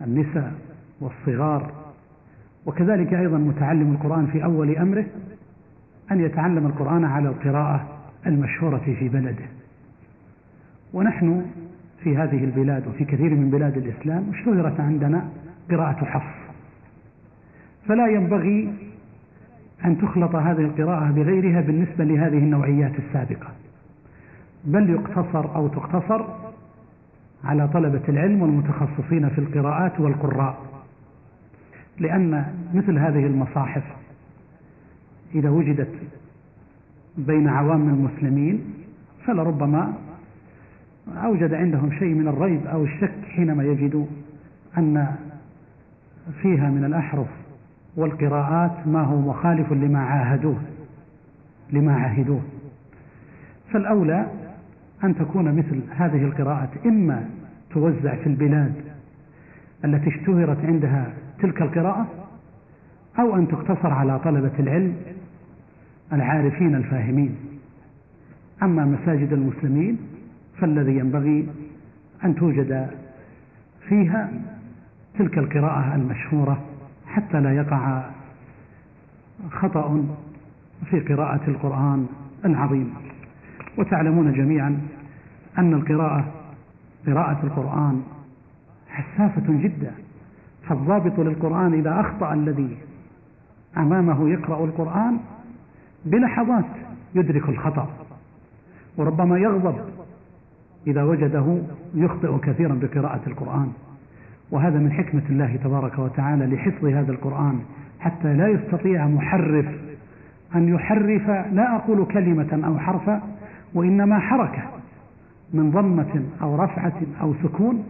[0.00, 0.52] النساء
[1.00, 1.72] والصغار
[2.66, 5.06] وكذلك أيضا متعلم القرآن في أول أمره
[6.12, 7.86] أن يتعلم القرآن على القراءة
[8.26, 9.46] المشهورة في بلده.
[10.92, 11.46] ونحن
[12.02, 15.28] في هذه البلاد وفي كثير من بلاد الإسلام اشتهرت عندنا
[15.70, 16.54] قراءة حفص.
[17.86, 18.89] فلا ينبغي
[19.84, 23.48] أن تخلط هذه القراءة بغيرها بالنسبة لهذه النوعيات السابقة.
[24.64, 26.24] بل يقتصر أو تقتصر
[27.44, 30.58] على طلبة العلم والمتخصصين في القراءات والقراء.
[31.98, 33.82] لأن مثل هذه المصاحف
[35.34, 35.94] إذا وجدت
[37.18, 38.64] بين عوام المسلمين
[39.26, 39.94] فلربما
[41.08, 44.06] أوجد عندهم شيء من الريب أو الشك حينما يجدوا
[44.78, 45.16] أن
[46.42, 47.28] فيها من الأحرف
[47.96, 50.60] والقراءات ما هو مخالف لما عاهدوه
[51.72, 52.42] لما عاهدوه.
[53.72, 54.26] فالأولى
[55.04, 57.28] أن تكون مثل هذه القراءات إما
[57.70, 58.74] توزع في البلاد
[59.84, 62.06] التي اشتهرت عندها تلك القراءة
[63.18, 64.96] أو أن تقتصر على طلبة العلم
[66.12, 67.36] العارفين الفاهمين.
[68.62, 69.98] أما مساجد المسلمين
[70.58, 71.48] فالذي ينبغي
[72.24, 72.90] أن توجد
[73.88, 74.30] فيها
[75.18, 76.69] تلك القراءة المشهورة.
[77.14, 78.02] حتى لا يقع
[79.50, 80.04] خطأ
[80.90, 82.06] في قراءة القرآن
[82.44, 82.94] العظيم.
[83.78, 84.80] وتعلمون جميعا
[85.58, 86.24] أن القراءة
[87.06, 88.02] قراءة القرآن
[88.88, 89.92] حساسة جدا
[90.68, 92.76] فالضابط للقرآن إذا أخطأ الذي
[93.76, 95.18] أمامه يقرأ القرآن
[96.04, 96.64] بلحظات
[97.14, 97.88] يدرك الخطأ
[98.96, 99.78] وربما يغضب
[100.86, 101.58] إذا وجده
[101.94, 103.72] يخطئ كثيرا بقراءة القرآن.
[104.50, 107.58] وهذا من حكمة الله تبارك وتعالى لحفظ هذا القرآن
[108.00, 109.66] حتى لا يستطيع محرف
[110.54, 113.22] أن يحرف لا أقول كلمة أو حرفا
[113.74, 114.62] وإنما حركة
[115.54, 117.84] من ضمة أو رفعة أو سكون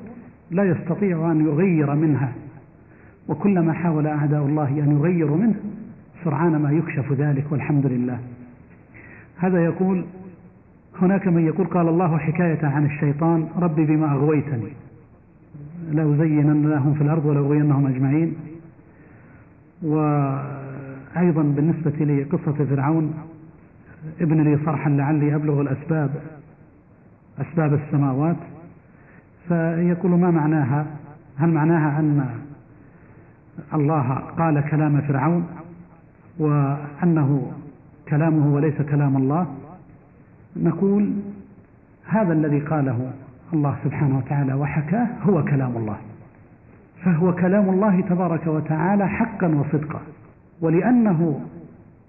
[0.50, 2.32] لا يستطيع أن يغير منها.
[3.28, 5.54] وكلما حاول أعداء الله أن يغيروا منه
[6.24, 8.18] سرعان ما يكشف ذلك والحمد لله.
[9.38, 10.04] هذا يقول
[11.02, 14.72] هناك من يقول قال الله حكاية عن الشيطان ربي بما أغويتني.
[15.94, 18.34] لأزينن لهم في الأرض ولأغوينهم أجمعين.
[19.82, 23.14] وأيضا بالنسبة لقصة فرعون
[24.20, 26.10] ابن لي صرحا لعلي أبلغ الأسباب
[27.40, 28.36] أسباب السماوات.
[29.48, 30.86] فيقول ما معناها؟
[31.38, 32.26] هل معناها أن
[33.74, 35.46] الله قال كلام فرعون
[36.38, 37.52] وأنه
[38.08, 39.46] كلامه وليس كلام الله؟
[40.56, 41.12] نقول
[42.06, 43.12] هذا الذي قاله
[43.52, 45.96] الله سبحانه وتعالى وحكاه هو كلام الله.
[47.04, 50.00] فهو كلام الله تبارك وتعالى حقا وصدقا.
[50.60, 51.40] ولأنه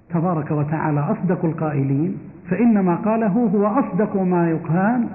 [0.10, 2.18] تبارك وتعالى أصدق القائلين
[2.50, 5.08] فإن ما قاله هو أصدق ما يقال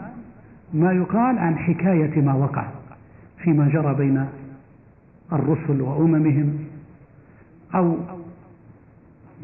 [0.74, 2.64] ما يقال عن حكاية ما وقع
[3.38, 4.26] فيما جرى بين
[5.32, 6.58] الرسل وأممهم
[7.74, 7.96] أو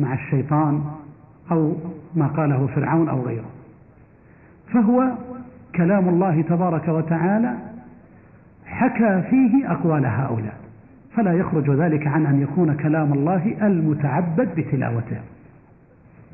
[0.00, 0.84] مع الشيطان
[1.50, 1.76] أو
[2.14, 3.50] ما قاله فرعون أو غيره.
[4.72, 5.12] فهو
[5.76, 7.54] كلام الله تبارك وتعالى
[8.66, 10.54] حكى فيه أقوال هؤلاء.
[11.16, 15.20] فلا يخرج ذلك عن أن يكون كلام الله المتعبد بتلاوته.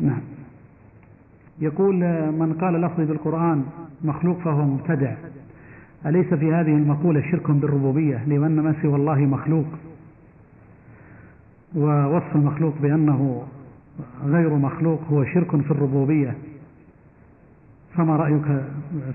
[0.00, 0.20] نعم.
[1.60, 1.94] يقول
[2.32, 3.64] من قال لفظي بالقرآن
[4.04, 5.14] مخلوق فهو مبتدع.
[6.06, 9.66] أليس في هذه المقولة شرك بالربوبية؟ لأن ما سوى الله مخلوق؟
[11.76, 13.42] ووصف المخلوق بأنه
[14.24, 16.34] غير مخلوق هو شرك في الربوبية.
[17.98, 18.62] فما رأيك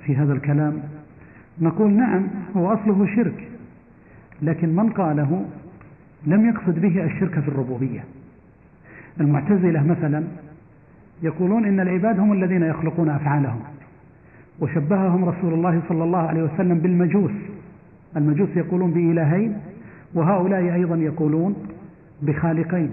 [0.06, 0.74] في هذا الكلام؟
[1.62, 3.48] نقول نعم هو أصله شرك
[4.42, 5.46] لكن من قاله
[6.28, 8.04] لم يقصد به الشرك في الربوبية.
[9.20, 10.24] المعتزلة مثلا
[11.22, 13.60] يقولون إن العباد هم الذين يخلقون أفعالهم
[14.60, 17.32] وشبههم رسول الله صلى الله عليه وسلم بالمجوس.
[18.18, 19.58] المجوس يقولون بإلهين
[20.14, 21.56] وهؤلاء أيضا يقولون
[22.22, 22.90] بخالقين.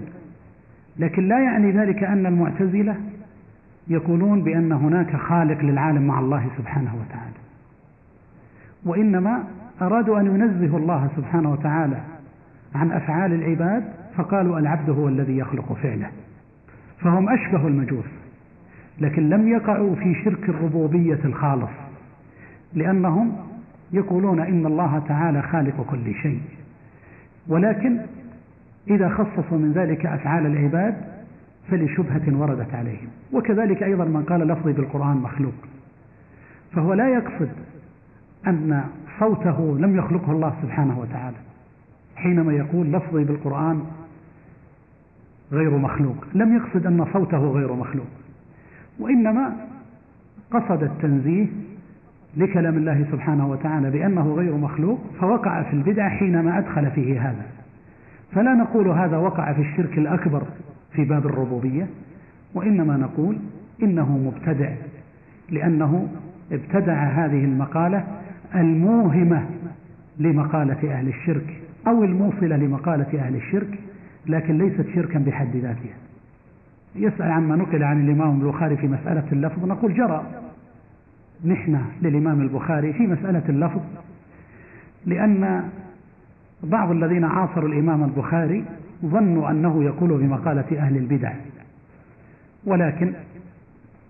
[0.99, 2.95] لكن لا يعني ذلك أن المعتزلة
[3.87, 7.35] يقولون بأن هناك خالق للعالم مع الله سبحانه وتعالى.
[8.85, 9.43] وإنما
[9.81, 11.97] أرادوا أن ينزهوا الله سبحانه وتعالى
[12.75, 13.83] عن أفعال العباد
[14.15, 16.09] فقالوا العبد هو الذي يخلق فعله.
[16.99, 18.05] فهم أشبه المجوس
[18.99, 21.71] لكن لم يقعوا في شرك الربوبية الخالص
[22.73, 23.35] لأنهم
[23.91, 26.41] يقولون إن الله تعالى خالق كل شيء.
[27.47, 27.97] ولكن
[28.87, 31.10] إذا خصصوا من ذلك أفعال العباد
[31.69, 33.07] فلشبهة وردت عليهم.
[33.33, 35.53] وكذلك أيضا من قال لفظي بالقرآن مخلوق.
[36.71, 37.49] فهو لا يقصد
[38.47, 38.83] أن
[39.19, 41.37] صوته لم يخلقه الله سبحانه وتعالى
[42.15, 43.83] حينما يقول لفظي بالقرآن
[45.51, 46.25] غير مخلوق.
[46.33, 48.07] لم يقصد أن صوته غير مخلوق.
[48.99, 49.55] وإنما
[50.51, 51.47] قصد التنزيه
[52.37, 57.45] لكلام الله سبحانه وتعالى بأنه غير مخلوق فوقع في البدع حينما أدخل فيه هذا.
[58.31, 60.43] فلا نقول هذا وقع في الشرك الأكبر
[60.93, 61.87] في باب الربوبية
[62.53, 63.37] وإنما نقول
[63.83, 64.73] إنه مبتدع
[65.49, 66.07] لأنه
[66.51, 68.03] ابتدع هذه المقالة
[68.55, 69.45] الموهمة
[70.19, 73.79] لمقالة أهل الشرك أو الموصلة لمقالة أهل الشرك
[74.27, 75.95] لكن ليست شركا بحد ذاتها.
[76.95, 80.25] يسأل عما نقل عن الإمام البخاري في مسألة اللفظ نقول جرى.
[81.45, 83.81] محنة للإمام البخاري في مسألة اللفظ
[85.05, 85.69] لأن
[86.63, 88.65] بعض الذين عاصروا الإمام البخاري
[89.05, 91.33] ظنوا أنه يقول بمقالة أهل البدع.
[92.65, 93.13] ولكن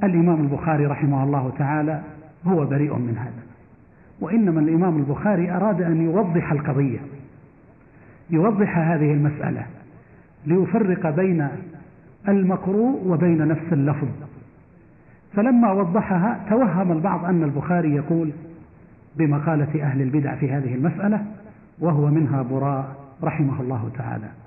[0.04, 2.02] الإمام البخاري رحمه الله تعالى
[2.46, 3.44] هو بريء من هذا.
[4.20, 7.00] وإنما الإمام البخاري أراد أن يوضح القضية
[8.30, 9.66] يوضح هذه المسألة
[10.46, 11.48] ليفرق بين
[12.28, 14.08] المقروء وبين نفس اللفظ.
[15.34, 18.32] فلما وضحها توهم البعض أن البخاري يقول
[19.16, 21.26] بمقالة أهل البدع في هذه المسألة
[21.80, 24.41] وهو منها براء رحمه الله تعالى.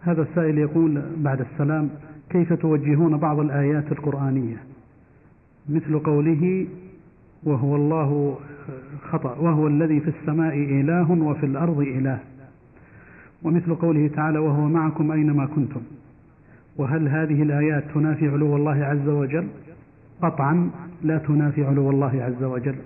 [0.00, 1.90] هذا السائل يقول بعد السلام
[2.30, 4.56] كيف توجهون بعض الآيات القرآنية؟
[5.68, 6.66] مثل قوله
[7.42, 8.38] وهو الله
[9.10, 12.18] خطأ وهو الذي في السماء إله وفي الأرض إله.
[13.42, 15.80] ومثل قوله تعالى وهو معكم أينما كنتم.
[16.76, 19.48] وهل هذه الآيات تنافي علو الله عز وجل؟
[20.22, 20.70] قطعا
[21.02, 22.76] لا تنافي علو الله عز وجل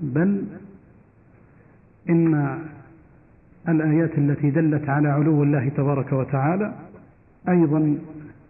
[0.00, 0.44] بل
[2.10, 2.58] إن
[3.68, 6.72] الآيات التي دلت على علو الله تبارك وتعالى
[7.48, 7.98] أيضا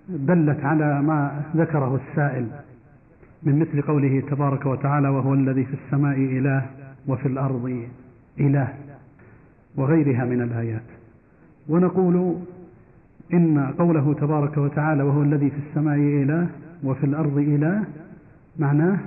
[0.09, 2.47] دلت على ما ذكره السائل
[3.43, 6.67] من مثل قوله تبارك وتعالى وهو الذي في السماء إله
[7.09, 7.87] وفي الأرض
[8.41, 8.69] إله
[9.77, 10.83] وغيرها من الآيات.
[11.69, 12.37] ونقول
[13.33, 16.47] إن قوله تبارك وتعالى وهو الذي في السماء إله
[16.85, 17.85] وفي الأرض إله
[18.59, 18.99] معناه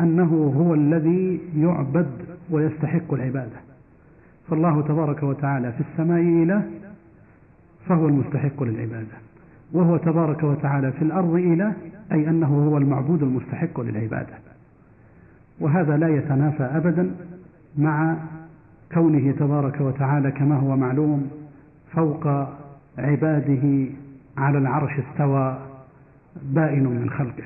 [0.00, 2.10] أنه هو الذي يعبد
[2.50, 3.69] ويستحق العبادة.
[4.50, 6.62] فالله تبارك وتعالى في السماء إله
[7.86, 9.16] فهو المستحق للعبادة.
[9.72, 11.72] وهو تبارك وتعالى في الأرض إله
[12.12, 14.34] أي أنه هو المعبود المستحق للعبادة.
[15.60, 17.10] وهذا لا يتنافى أبدا
[17.78, 18.16] مع
[18.94, 21.30] كونه تبارك وتعالى كما هو معلوم
[21.92, 22.26] فوق
[22.98, 23.86] عباده
[24.36, 25.58] على العرش استوى
[26.42, 27.44] بائن من خلقه.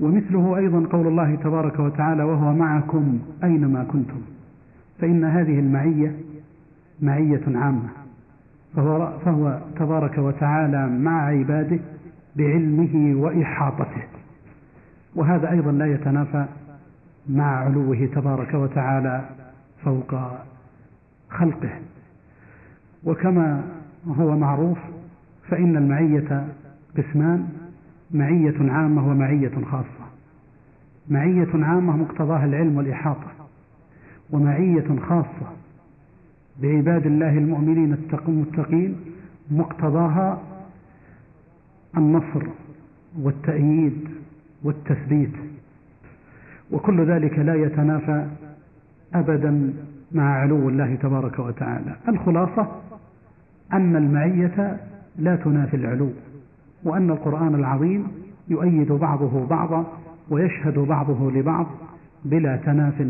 [0.00, 4.20] ومثله أيضا قول الله تبارك وتعالى وهو معكم أينما كنتم.
[5.00, 6.14] فإن هذه المعية
[7.02, 7.88] معية عامة
[8.76, 11.78] فهو, فهو تبارك وتعالى مع عباده
[12.36, 14.02] بعلمه وإحاطته.
[15.14, 16.44] وهذا أيضا لا يتنافى
[17.28, 19.28] مع علوه تبارك وتعالى
[19.84, 20.14] فوق
[21.30, 21.70] خلقه.
[23.04, 23.62] وكما
[24.06, 24.78] هو معروف
[25.48, 26.46] فإن المعية
[26.98, 27.48] قسمان
[28.10, 30.08] معية عامة ومعية خاصة.
[31.08, 33.30] معية عامة مقتضاها العلم والإحاطة
[34.30, 35.57] ومعية خاصة
[36.62, 37.96] بعباد الله المؤمنين
[38.28, 38.96] المتقين
[39.50, 40.42] مقتضاها
[41.96, 42.42] النصر
[43.22, 44.08] والتأييد
[44.64, 45.32] والتثبيت.
[46.72, 48.26] وكل ذلك لا يتنافى
[49.14, 49.72] أبدا
[50.12, 51.96] مع علو الله تبارك وتعالى.
[52.08, 52.68] الخلاصة
[53.72, 54.76] أن المعية
[55.18, 56.10] لا تنافي العلو
[56.84, 58.06] وأن القرآن العظيم
[58.48, 59.86] يؤيد بعضه بعضا
[60.30, 61.66] ويشهد بعضه لبعض
[62.24, 63.06] بلا تناف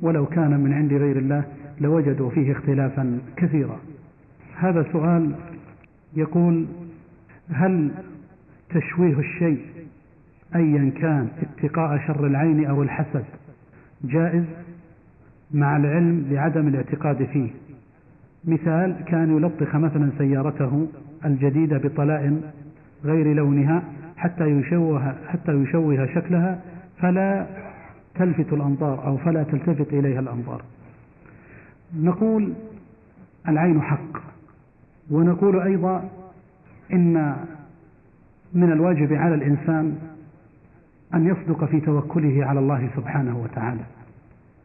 [0.00, 1.44] ولو كان من عند غير الله
[1.80, 3.78] لوجدوا فيه اختلافا كثيرا.
[4.56, 5.34] هذا سؤال
[6.16, 6.66] يقول
[7.50, 7.90] هل
[8.70, 9.60] تشويه الشيء
[10.54, 13.24] أيا كان اتقاء شر العين أو الحسد
[14.04, 14.44] جائز
[15.50, 17.50] مع العلم بعدم الاعتقاد فيه؟
[18.44, 20.88] مثال كان يلطخ مثلا سيارته
[21.24, 22.40] الجديدة بطلاء
[23.04, 23.82] غير لونها
[24.16, 26.60] حتى يشوه حتى يشوه شكلها
[26.98, 27.46] فلا
[28.14, 30.62] تلفت الأنظار أو فلا تلتفت إليها الأنظار.
[31.96, 32.52] نقول
[33.48, 34.22] العين حق
[35.10, 36.08] ونقول أيضا
[36.92, 37.36] إن
[38.54, 39.98] من الواجب على الإنسان
[41.14, 43.84] أن يصدق في توكله على الله سبحانه وتعالى.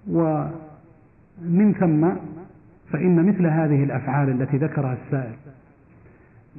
[0.08, 2.10] ومن ثم
[2.92, 5.36] فإن مثل هذه الأفعال التي ذكرها السائل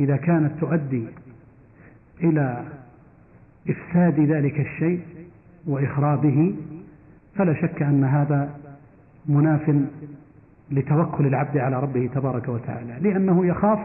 [0.00, 1.04] إذا كانت تؤدي
[2.20, 2.64] إلى
[3.70, 5.00] إفساد ذلك الشيء
[5.66, 6.54] وإخرابه
[7.34, 8.50] فلا شك أن هذا
[9.26, 9.76] مناف
[10.70, 13.78] لتوكل العبد على ربه تبارك وتعالى لأنه يخاف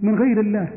[0.00, 0.68] من غير الله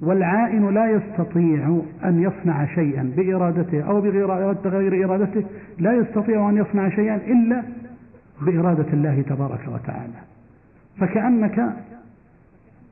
[0.00, 5.44] والعائن لا يستطيع أن يصنع شيئا بإرادته أو بغير إرادته
[5.78, 7.62] لا يستطيع أن يصنع شيئا إلا
[8.42, 10.18] بإرادة الله تبارك وتعالى.
[10.98, 11.76] فكأنك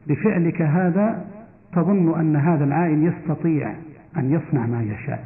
[0.06, 1.24] بفعلك هذا
[1.72, 3.74] تظن أن هذا العائن يستطيع
[4.16, 5.24] أن يصنع ما يشاء.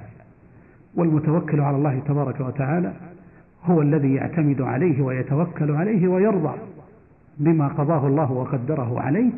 [0.97, 2.93] والمتوكل على الله تبارك وتعالى
[3.67, 6.55] هو الذي يعتمد عليه ويتوكل عليه ويرضى
[7.39, 9.31] بما قضاه الله وقدره عليه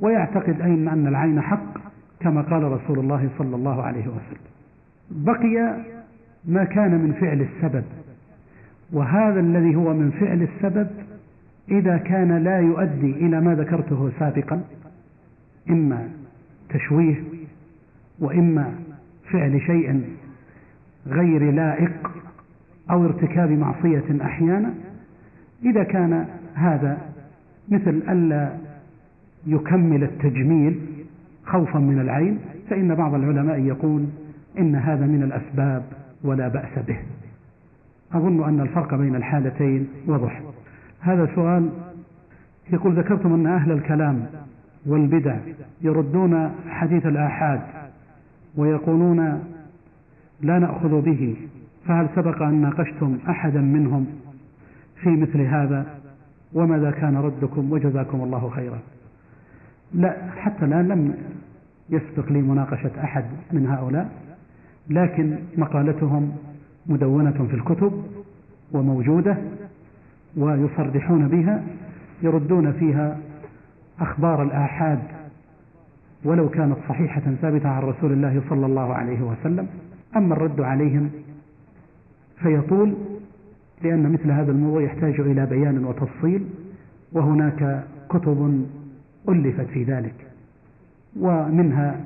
[0.00, 1.78] ويعتقد أين أن العين حق
[2.20, 4.48] كما قال رسول الله صلى الله عليه وسلم.
[5.10, 5.76] بقي
[6.44, 7.84] ما كان من فعل السبب
[8.92, 10.88] وهذا الذي هو من فعل السبب
[11.70, 14.60] إذا كان لا يؤدي إلى ما ذكرته سابقا
[15.70, 16.08] إما
[16.68, 17.22] تشويه
[18.18, 18.74] وإما
[19.30, 20.04] فعل شيء
[21.06, 22.10] غير لائق
[22.90, 24.74] أو ارتكاب معصية أحيانا.
[25.64, 26.98] إذا كان هذا
[27.68, 28.52] مثل ألا
[29.46, 30.80] يكمل التجميل
[31.46, 32.38] خوفا من العين
[32.70, 34.04] فإن بعض العلماء يقول
[34.58, 35.82] إن هذا من الأسباب
[36.24, 36.98] ولا بأس به.
[38.12, 40.42] أظن أن الفرق بين الحالتين وضح
[41.00, 41.70] هذا سؤال
[42.72, 44.26] يقول ذكرتم أن أهل الكلام
[44.86, 45.36] والبدع
[45.82, 47.60] يردون حديث الآحاد
[48.56, 49.42] ويقولون
[50.40, 51.36] لا نأخذ به
[51.86, 54.06] فهل سبق أن ناقشتم أحدا منهم
[55.02, 55.86] في مثل هذا؟
[56.52, 58.78] وماذا كان ردكم وجزاكم الله خيرا؟
[59.94, 61.14] لا حتى الآن لم
[61.90, 64.08] يسبق لي مناقشة أحد من هؤلاء
[64.90, 66.32] لكن مقالتهم
[66.86, 68.04] مدونة في الكتب
[68.72, 69.36] وموجودة
[70.36, 71.62] ويصرحون بها
[72.22, 73.18] يردون فيها
[74.00, 74.98] أخبار الآحاد
[76.24, 79.66] ولو كانت صحيحة ثابتة عن رسول الله صلى الله عليه وسلم
[80.16, 81.10] أما الرد عليهم
[82.42, 82.94] فيطول
[83.82, 86.46] لأن مثل هذا الموضوع يحتاج إلى بيان وتفصيل
[87.12, 88.66] وهناك كتب
[89.28, 90.14] ألفت في ذلك
[91.20, 92.00] ومنها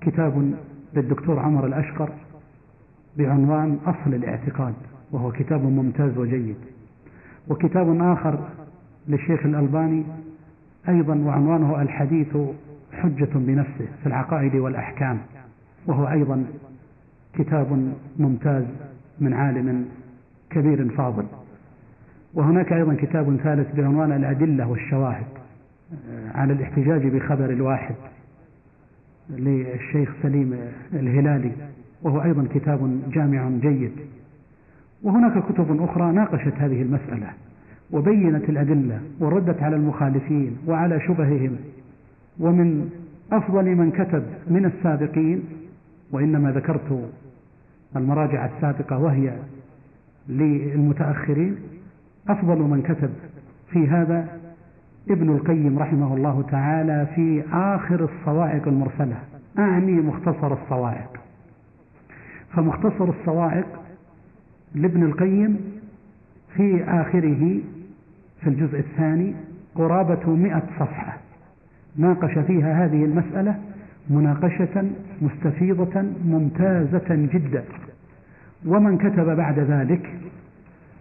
[0.00, 0.54] كتاب
[0.94, 2.10] للدكتور عمر الأشقر
[3.18, 4.74] بعنوان أصل الاعتقاد
[5.12, 6.56] وهو كتاب ممتاز وجيد.
[7.48, 8.38] وكتاب آخر
[9.08, 10.04] للشيخ الألباني
[10.88, 12.36] أيضا وعنوانه الحديث
[12.92, 15.18] حجة بنفسه في العقائد والأحكام
[15.86, 16.44] وهو أيضا
[17.34, 18.64] كتاب ممتاز
[19.20, 19.84] من عالم
[20.50, 21.24] كبير فاضل.
[22.34, 25.26] وهناك أيضا كتاب ثالث بعنوان الأدلة والشواهد
[26.34, 27.94] على الاحتجاج بخبر الواحد
[29.30, 30.54] للشيخ سليم
[30.92, 31.52] الهلالي
[32.02, 33.92] وهو أيضا كتاب جامع جيد.
[35.02, 37.30] وهناك كتب أخرى ناقشت هذه المسألة
[37.90, 41.56] وبينت الأدلة وردت على المخالفين وعلى شبههم.
[42.40, 42.90] ومن
[43.32, 45.42] أفضل من كتب من السابقين
[46.12, 47.10] وإنما ذكرت
[47.96, 49.32] المراجع السابقة وهي
[50.28, 51.56] للمتأخرين
[52.28, 53.10] أفضل من كتب
[53.70, 54.28] في هذا
[55.10, 59.16] ابن القيم رحمه الله تعالى في آخر الصواعق المرسلة.
[59.58, 61.16] أعني مختصر الصواعق.
[62.52, 63.66] فمختصر الصواعق
[64.74, 65.60] لابن القيم
[66.56, 67.60] في آخره
[68.40, 69.34] في الجزء الثاني
[69.74, 71.16] قرابة مئة صفحة.
[71.96, 73.58] ناقش فيها هذه المسألة
[74.10, 74.90] مناقشة
[75.22, 77.64] مستفيضة ممتازة جدا.
[78.66, 80.10] ومن كتب بعد ذلك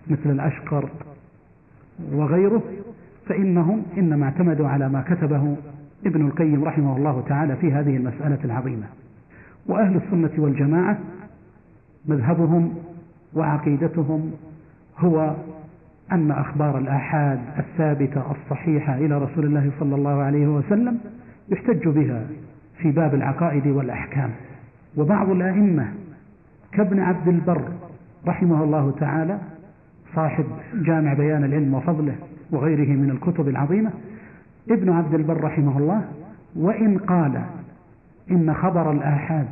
[0.08, 0.90] مثل الأشقر
[2.12, 2.62] وغيره
[3.28, 5.56] فإنهم إنما اعتمدوا على ما كتبه
[6.06, 8.86] ابن القيم رحمه الله تعالى في هذه المسألة العظيمة.
[9.68, 10.98] وأهل السنة والجماعة
[12.06, 12.74] مذهبهم
[13.34, 14.32] وعقيدتهم
[15.00, 15.36] هو
[16.12, 20.98] أن أخبار الآحاد الثابتة الصحيحة إلى رسول الله صلى الله عليه وسلم
[21.50, 22.26] يحتج بها
[22.78, 24.30] في باب العقائد والأحكام.
[24.98, 25.88] وبعض الأئمة
[26.76, 27.62] كابن عبد البر
[28.28, 29.40] رحمه الله تعالى
[30.16, 32.16] صاحب جامع بيان العلم وفضله
[32.52, 33.92] وغيره من الكتب العظيمة.
[34.70, 36.06] ابن عبد البر رحمه الله
[36.56, 37.42] وإن قال
[38.32, 39.48] إن خبر الآحاد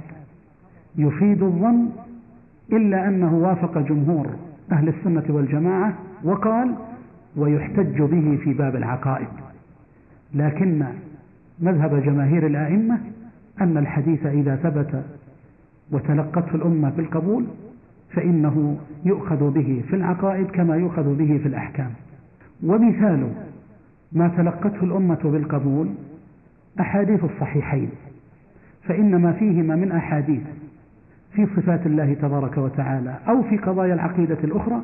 [0.98, 1.90] يفيد الظن
[2.72, 4.28] إلا أنه وافق جمهور
[4.72, 5.94] أهل السنة والجماعة
[6.24, 6.76] وقال
[7.36, 9.28] ويحتج به في باب العقائد
[10.34, 10.86] لكن
[11.60, 13.00] مذهب جماهير الآئمة
[13.62, 15.04] أن الحديث إذا ثبت
[15.92, 17.46] وتلقته الأمة بالقبول
[18.14, 21.90] فإنه يؤخذ به في العقائد كما يؤخذ به في الأحكام.
[22.64, 23.28] ومثال
[24.12, 25.88] ما تلقته الأمة بالقبول
[26.80, 27.90] أحاديث الصحيحين
[28.84, 30.42] فإن ما فيهما من أحاديث
[31.34, 34.82] في صفات الله تبارك وتعالى أو في قضايا العقيدة الأخرى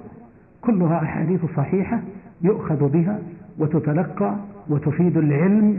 [0.62, 2.00] كلها أحاديث صحيحة
[2.42, 3.20] يؤخذ بها
[3.60, 4.36] وتتلقى
[4.70, 5.78] وتفيد العلم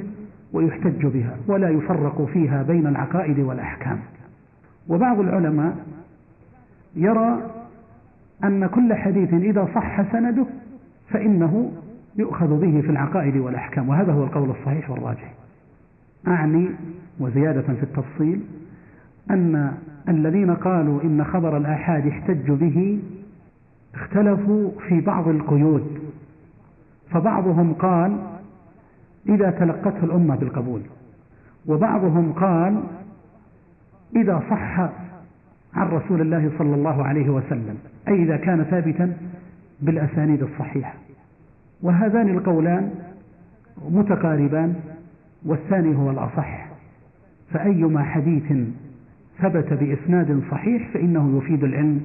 [0.53, 3.99] ويحتج بها ولا يفرق فيها بين العقائد والأحكام.
[4.89, 5.76] وبعض العلماء
[6.97, 7.43] يرى
[8.45, 10.47] أن كل حديث إذا صح سنده
[11.11, 11.72] فإنه
[12.16, 15.34] يؤخذ به في العقائد والأحكام وهذا هو القول الصحيح والراجح.
[16.28, 16.68] أعني
[17.20, 18.41] وزيادة في التفصيل
[19.30, 19.72] أن
[20.09, 22.99] الذين قالوا إن خبر الآحاد يحتج به
[23.95, 25.99] اختلفوا في بعض القيود
[27.11, 28.16] فبعضهم قال
[29.28, 30.80] إذا تلقته الأمة بالقبول
[31.66, 32.82] وبعضهم قال
[34.16, 34.80] إذا صح
[35.74, 37.78] عن رسول الله صلى الله عليه وسلم
[38.09, 39.16] أي إذا كان ثابتا
[39.80, 40.94] بالأسانيد الصحيحة.
[41.82, 42.90] وهذان القولان
[43.90, 44.74] متقاربان
[45.44, 46.68] والثاني هو الأصح.
[47.52, 48.52] فأيما حديث
[49.38, 52.00] ثبت بإسناد صحيح فإنه يفيد العلم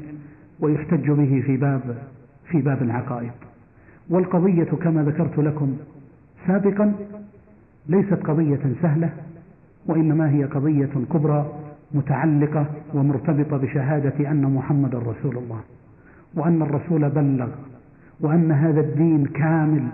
[0.59, 1.97] ويحتج به في باب
[2.51, 3.31] في باب العقائد.
[4.09, 5.77] والقضية كما ذكرت لكم
[6.47, 6.93] سابقا
[7.89, 9.09] ليست قضية سهلة
[9.85, 11.62] وإنما هي قضية كبرى.
[11.93, 15.59] متعلقة ومرتبطة بشهادة أن محمد رسول الله
[16.35, 17.47] وأن الرسول بلغ
[18.19, 19.87] وأن هذا الدين كامل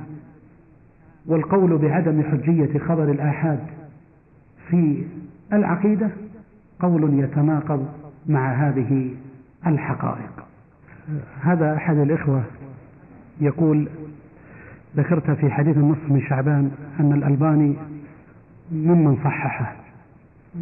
[1.26, 3.60] والقول بعدم حجية خبر الآحاد
[4.70, 5.04] في
[5.54, 6.10] العقيدة
[6.80, 7.88] قول يتناقض
[8.28, 9.10] مع هذه
[9.68, 10.46] الحقائق.
[11.42, 12.44] هذا أحد الإخوة
[13.42, 13.88] يقول
[14.98, 17.76] ذكرت في حديث النصف من شعبان أن الألباني
[18.72, 19.79] ممن صححه.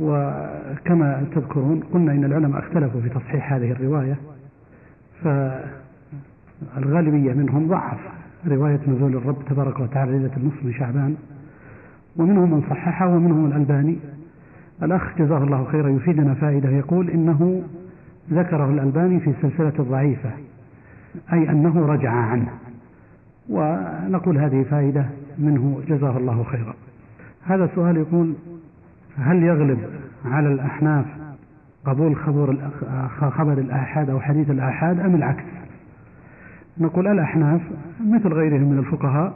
[0.01, 4.17] وكما تذكرون قلنا إن العلماء اختلفوا في تصحيح هذه الرواية
[6.73, 7.99] فالغالبية منهم ضعف.
[8.47, 11.15] رواية نزول الرب تبارك وتعالى ليلة النصف من شعبان
[12.17, 13.97] ومنهم من صححها ومنهم الألباني.
[14.83, 17.63] الأخ جزاه الله خيرا يفيدنا فائدة يقول إنه
[18.31, 20.29] ذكره الألباني في سلسلة الضعيفة
[21.33, 22.49] أي أنه رجع عنه.
[23.49, 25.05] ونقول هذه فائدة
[25.37, 26.73] منه جزاه الله خيرا.
[27.45, 28.33] هذا سؤال يقول
[29.17, 29.79] هل يغلب
[30.25, 31.05] على الأحناف
[31.85, 32.57] قبول خبر
[33.19, 35.43] خبر الآحاد أو حديث الآحاد أم العكس؟
[36.77, 37.61] نقول الأحناف
[38.05, 39.33] مثل غيرهم من الفقهاء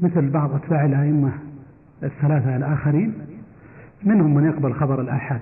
[0.00, 1.30] مثل بعض أتباع الأئمة
[2.02, 3.14] الثلاثة الآخرين
[4.04, 5.40] منهم من يقبل خبر الآحاد.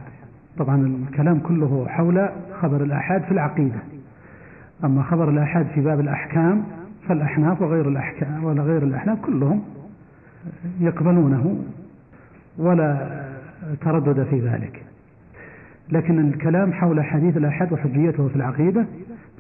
[0.59, 2.29] طبعا الكلام كله حول
[2.61, 3.79] خبر الآحاد في العقيدة.
[4.85, 6.65] أما خبر الآحاد في باب الأحكام
[7.09, 9.63] فالأحناف وغير الأحكام ولا غير الأحناف كلهم
[10.81, 11.65] يقبلونه
[12.59, 13.26] ولا
[13.81, 14.83] تردد في ذلك.
[15.93, 18.87] لكن الكلام حول حديث الأحد وحجيته في العقيدة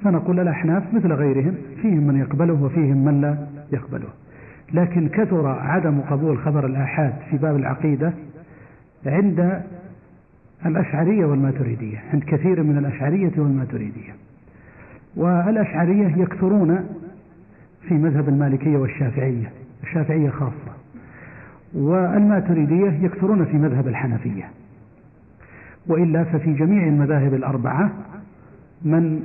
[0.05, 3.37] فنقول الأحناف مثل غيرهم فيهم من يقبله وفيهم من لا
[3.73, 4.09] يقبله.
[4.73, 8.13] لكن كثر عدم قبول خبر الآحاد في باب العقيدة
[9.07, 9.63] عند
[10.67, 14.15] الأشعرية والماتريدية عند كثير من الأشعرية والماتريدية.
[15.17, 16.87] والأشعرية يكثرون
[17.89, 19.51] في مذهب المالكية والشافعية
[19.83, 20.76] الشافعية خاصة.
[21.75, 24.51] والماتريدية يكثرون في مذهب الحنفية
[25.87, 27.91] وإلا ففي جميع المذاهب الأربعة
[28.83, 29.23] من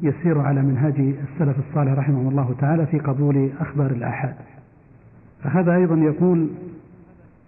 [0.00, 4.34] يسير على منهاج السلف الصالح رحمه الله تعالى في قبول أخبار الآحاد.
[5.42, 6.48] فهذا أيضا يقول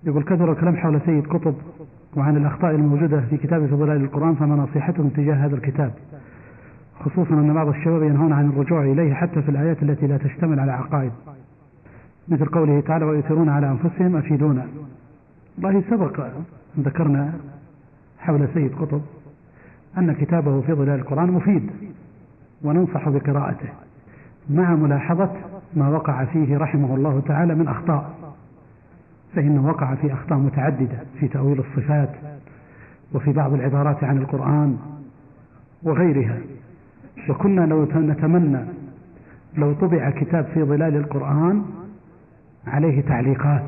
[0.05, 1.55] يقول كثر الكلام حول سيد قطب
[2.16, 5.93] وعن الأخطاء الموجودة في كتاب فضلال القرآن فما نصيحتهم تجاه هذا الكتاب
[7.01, 10.72] خصوصا أن بعض الشباب ينهون عن الرجوع إليه حتى في الآيات التي لا تشتمل على
[10.72, 11.12] عقائد.
[12.29, 14.66] مثل قوله تعالى ويؤثرون على أنفسهم أفيدونا.
[15.59, 16.27] الله سبق
[16.79, 17.33] ذكرنا
[18.18, 19.01] حول سيد قطب
[19.99, 21.70] أن كتابه في ظلال القرآن مفيد
[22.62, 23.68] وننصح بقراءته
[24.51, 25.31] مع ملاحظة
[25.75, 28.11] ما وقع فيه رحمه الله تعالى من أخطاء
[29.35, 32.11] فإنه وقع في أخطاء متعددة في تأويل الصفات
[33.14, 34.79] وفي بعض العبارات عن القرآن
[35.83, 36.39] وغيرها.
[37.29, 38.61] وكنا لو نتمنى
[39.57, 41.62] لو طبع كتاب في ظلال القرآن
[42.66, 43.64] عليه تعليقات.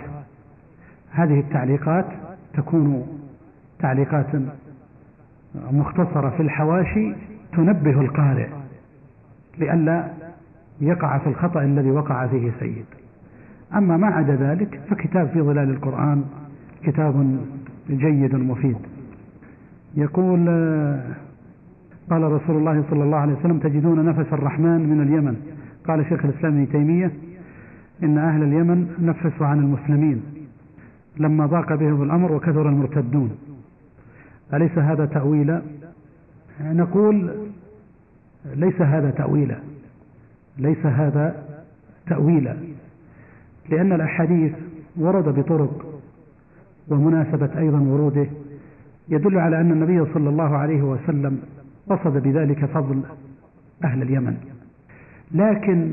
[1.11, 2.07] هذه التعليقات
[2.55, 3.07] تكون
[3.79, 4.27] تعليقات
[5.73, 7.15] مختصرة في الحواشي
[7.53, 8.49] تنبه القارئ
[9.59, 10.09] لئلا
[10.81, 12.85] يقع في الخطأ الذي وقع فيه سيد.
[13.75, 16.25] أما ما عدا ذلك فكتاب في ظلال القرآن
[16.83, 17.39] كتاب
[17.91, 18.77] جيد مفيد.
[19.97, 20.49] يقول
[22.11, 25.37] قال رسول الله صلى الله عليه وسلم تجدون نفس الرحمن من اليمن.
[25.89, 27.11] قال شيخ الإسلام ابن تيمية
[28.03, 30.23] إن أهل اليمن نفسوا عن المسلمين
[31.17, 33.37] لما ضاق بهم الأمر وكثر المرتدون.
[34.55, 35.63] أليس هذا تأويلا
[36.61, 37.31] نقول
[38.55, 39.59] ليس هذا تأويلا
[40.59, 41.45] ليس هذا
[42.07, 42.57] تأويلا
[43.69, 44.53] لأن الأحاديث
[44.97, 46.01] ورد بطرق
[46.89, 48.27] ومناسبة أيضا وروده
[49.09, 51.41] يدل على أن النبي صلى الله عليه وسلم
[51.91, 53.03] قصد بذلك فضل
[53.85, 54.37] أهل اليمن.
[55.33, 55.93] لكن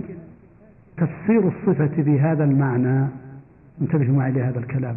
[0.97, 3.07] تفسير الصفة بهذا المعنى
[3.81, 4.95] انتبهوا معي لهذا الكلام.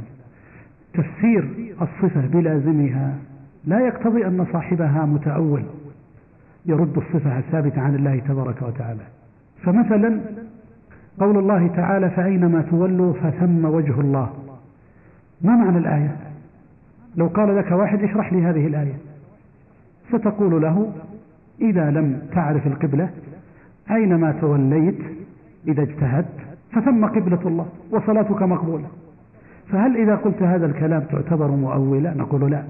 [0.94, 3.14] تفسير الصفة بلازمها
[3.64, 5.62] لا يقتضي أن صاحبها متأول
[6.66, 9.02] يرد الصفة الثابتة عن الله تبارك وتعالى.
[9.62, 10.20] فمثلا
[11.20, 14.32] قول الله تعالى فأينما تولوا فثم وجه الله.
[15.42, 16.16] ما معنى الآية؟
[17.16, 18.94] لو قال لك واحد اشرح لي هذه الآية.
[20.12, 20.92] ستقول له
[21.60, 23.10] إذا لم تعرف القبلة
[23.90, 24.98] أينما توليت
[25.68, 26.38] إذا اجتهدت
[26.72, 28.86] فثم قبلة الله وصلاتك مقبولة.
[29.68, 32.62] فهل إذا قلت هذا الكلام تعتبر مؤولا؟ نقول لا.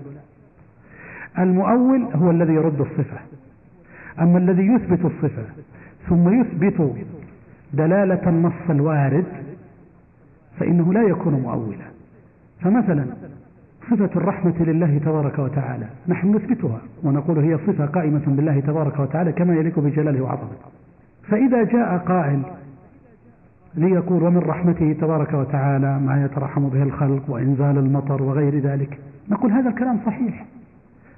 [1.39, 3.19] المؤول هو الذي يرد الصفة.
[4.21, 5.45] أما الذي يثبت الصفة
[6.09, 6.95] ثم يثبت
[7.73, 9.25] دلالة النص الوارد
[10.59, 11.87] فإنه لا يكون مؤولا.
[12.61, 13.05] فمثلا
[13.91, 19.55] صفة الرحمة لله تبارك وتعالى نحن نثبتها ونقول هي صفة قائمة بالله تبارك وتعالى كما
[19.55, 20.69] يليق بجلاله وعظمته.
[21.29, 22.43] فإذا جاء قائل
[23.77, 28.99] ليقول ومن رحمته تبارك وتعالى ما يترحم به الخلق وإنزال المطر وغير ذلك.
[29.31, 30.45] نقول هذا الكلام صحيح.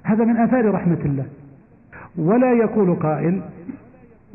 [0.03, 1.25] هذا من آثار رحمة الله.
[2.17, 3.41] ولا يقول قائل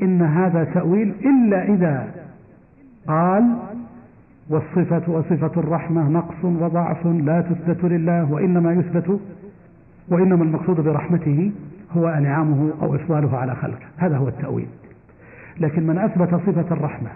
[0.02, 2.08] إن هذا تأويل إلا إذا
[3.06, 3.56] قال
[4.50, 9.20] والصفة وصفة الرحمة نقص وضعف لا تثبت لله وإنما يثبت
[10.08, 11.52] وإنما المقصود برحمته
[11.92, 13.86] هو أنعامه أو إفضاله على خلقه.
[13.96, 14.68] هذا هو التأويل.
[15.60, 17.10] لكن من أثبت صفة الرحمة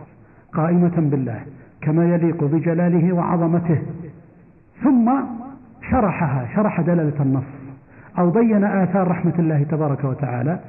[0.57, 1.41] قائمة بالله
[1.81, 3.79] كما يليق بجلاله وعظمته.
[4.83, 5.13] ثم
[5.91, 7.51] شرحها شرح دلالة النص
[8.19, 10.61] أو بين آثار رحمة الله تبارك وتعالى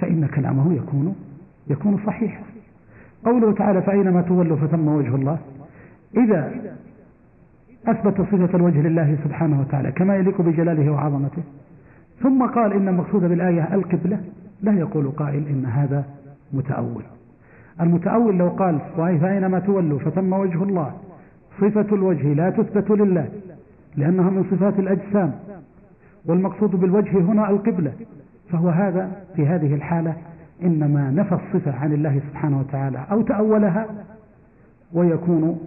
[0.00, 1.16] فإن كلامه يكون
[1.68, 2.42] يكون صحيحا.
[3.24, 5.38] قوله تعالى فأينما تولوا فثم وجه الله.
[6.16, 6.52] إذا
[7.86, 11.42] أثبت صفة الوجه لله سبحانه وتعالى كما يليق بجلاله وعظمته.
[12.22, 14.20] ثم قال إن المقصود بالآية القبلة.
[14.62, 16.04] لا يقول قائل إن هذا
[16.52, 17.02] متأول.
[17.80, 20.92] المتأول لو قال فأينما تولوا فثم وجه الله
[21.60, 23.28] صفة الوجه لا تثبت لله
[23.96, 25.32] لأنها من صفات الأجسام
[26.26, 27.92] والمقصود بالوجه هنا القبلة
[28.50, 30.14] فهو هذا في هذه الحالة
[30.62, 33.86] إنما نفى الصفة عن الله سبحانه وتعالى أو تأولها
[34.92, 35.58] ويكون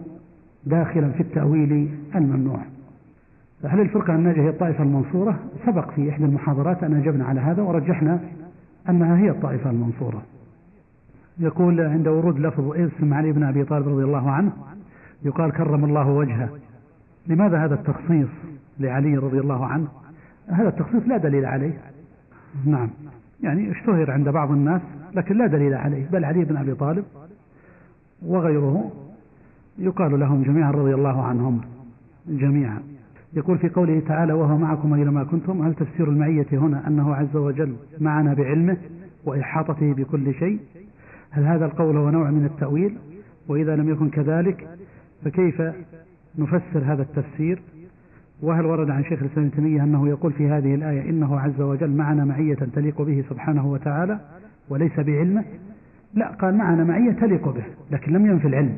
[0.65, 2.59] داخلا في التأويل الممنوع.
[3.63, 8.19] هل الفرقة الناجية هي الطائفة المنصورة؟ سبق في إحدى المحاضرات أن أجبنا على هذا ورجحنا
[8.89, 10.21] أنها هي الطائفة المنصورة.
[11.39, 14.51] يقول عند ورود لفظ اسم علي بن أبي طالب رضي الله عنه
[15.23, 16.49] يقال كرم الله وجهه.
[17.27, 18.27] لماذا هذا التخصيص
[18.79, 19.87] لعلي رضي الله عنه؟
[20.47, 21.73] هذا التخصيص لا دليل عليه.
[22.65, 22.89] نعم.
[23.43, 24.81] يعني اشتهر عند بعض الناس
[25.15, 26.05] لكن لا دليل عليه.
[26.11, 27.05] بل علي بن أبي طالب
[28.25, 28.91] وغيره
[29.77, 31.61] يقال لهم جميعا رضي الله عنهم.
[32.27, 32.79] جميعا.
[33.33, 37.75] يقول في قوله تعالى وهو معكم أينما كنتم هل تفسير المعية هنا أنه عز وجل
[37.99, 38.77] معنا بعلمه
[39.25, 40.59] وإحاطته بكل شيء؟
[41.31, 42.97] هل هذا القول هو نوع من التأويل؟
[43.47, 44.67] وإذا لم يكن كذلك
[45.25, 45.61] فكيف
[46.37, 47.61] نفسر هذا التفسير؟
[48.41, 52.25] وهل ورد عن شيخ الإسلام تيمية أنه يقول في هذه الآية إنه عز وجل معنا
[52.25, 54.19] معية تليق به سبحانه وتعالى
[54.69, 55.43] وليس بعلمه؟
[56.13, 58.77] لا قال معنا معية تليق به لكن لم ينفي العلم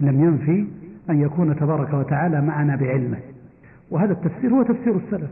[0.00, 0.66] لم ينفي
[1.10, 3.18] أن يكون تبارك وتعالى معنا بعلمه.
[3.90, 5.30] وهذا التفسير هو تفسير السلف.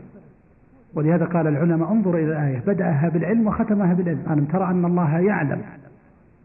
[0.93, 4.23] ولهذا قال العلماء انظر إلى الآية بدأها بالعلم وختمها بالعلم.
[4.29, 5.61] ألم ترى أن الله يعلم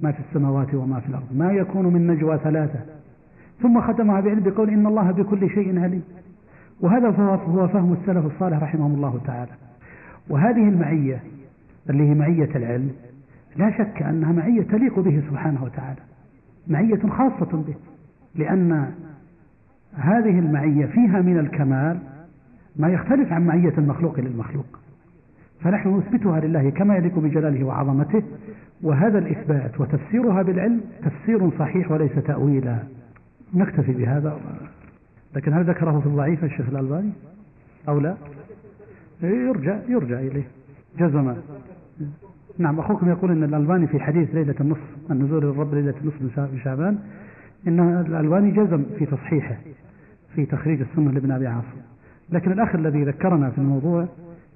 [0.03, 2.80] ما في السماوات وما في الأرض ما يكون من نجوى ثلاثة.
[3.62, 6.03] ثم ختمها بعلم بقول إن الله بكل شيء عليم.
[6.80, 9.51] وهذا هو فهم السلف الصالح رحمهم الله تعالى.
[10.28, 11.22] وهذه المعية
[11.90, 12.90] اللي هي معية العلم
[13.57, 16.01] لا شك أنها معية تليق به سبحانه وتعالى.
[16.68, 17.74] معية خاصة به
[18.34, 18.92] لأن
[19.94, 21.98] هذه المعية فيها من الكمال
[22.76, 24.80] ما يختلف عن معية المخلوق للمخلوق.
[25.61, 28.22] فنحن نثبتها لله كما يليق بجلاله وعظمته
[28.83, 32.78] وهذا الإثبات وتفسيرها بالعلم تفسير صحيح وليس تأويلا.
[33.55, 34.41] نكتفي بهذا.
[35.37, 37.11] لكن هل ذكره في الضعيف الشيخ الألباني؟
[37.89, 38.16] أو لا؟
[39.22, 40.45] يرجع يرجع إليه.
[40.99, 41.35] جزم
[42.59, 46.99] نعم أخوكم يقول أن الألباني في حديث ليلة النصف النزول للرب ليلة النصف بشعبان
[47.68, 49.57] إن الألباني جزم في تصحيحه
[50.35, 51.81] في تخريج السنة لابن أبي عاصم.
[52.31, 54.09] لكن الأخ الذي ذكرنا في الموضوع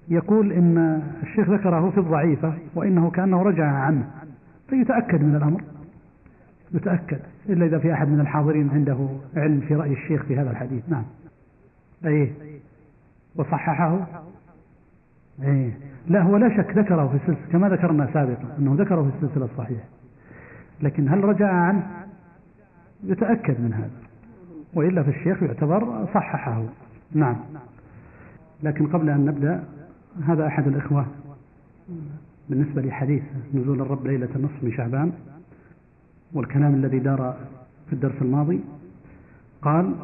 [0.08, 4.10] يقول إن الشيخ ذكره في الضعيفة وإنه كأنه رجع عنه
[4.68, 5.62] فيتأكد من الأمر.
[6.72, 10.88] يتأكد إلا إذا في أحد من الحاضرين عنده علم في رأي الشيخ في هذا الحديث.
[10.88, 11.04] نعم.
[12.04, 12.32] أيه
[13.36, 14.06] وصححه؟
[15.42, 15.70] أيه
[16.08, 19.84] لا هو لا شك ذكره في السلسلة كما ذكرنا سابقا أنه ذكره في السلسلة الصحيحة.
[20.82, 21.86] لكن هل رجع عنه؟
[23.04, 23.90] يتأكد من هذا.
[24.74, 26.62] وإلا فالشيخ يعتبر صححه.
[27.12, 27.36] نعم.
[28.62, 29.64] لكن قبل أن نبدأ
[30.22, 31.06] هذا أحد الإخوة
[32.48, 33.22] بالنسبة لحديث
[33.54, 35.12] نزول الرب ليلة النصف من شعبان
[36.32, 37.36] والكلام الذي دار
[37.86, 38.60] في الدرس الماضي
[39.62, 39.94] قال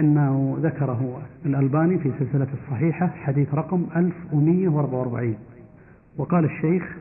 [0.00, 5.34] إنه ذكره الألباني في سلسلة الصحيحة حديث رقم 1144
[6.16, 6.96] وقال الشيخ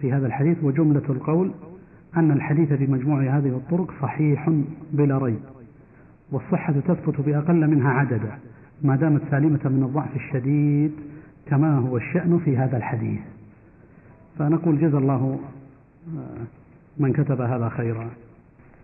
[0.00, 1.50] في هذا الحديث وجملة القول
[2.16, 4.50] أن الحديث بمجموع هذه الطرق صحيح
[4.92, 5.40] بلا ريب
[6.32, 8.38] والصحة تثبت بأقل منها عددا
[8.82, 10.92] ما دامت سالمة من الضعف الشديد
[11.50, 13.20] كما هو الشأن في هذا الحديث.
[14.38, 15.38] فنقول جزا الله
[16.16, 16.44] آه،
[16.98, 18.06] من كتب هذا خيرا.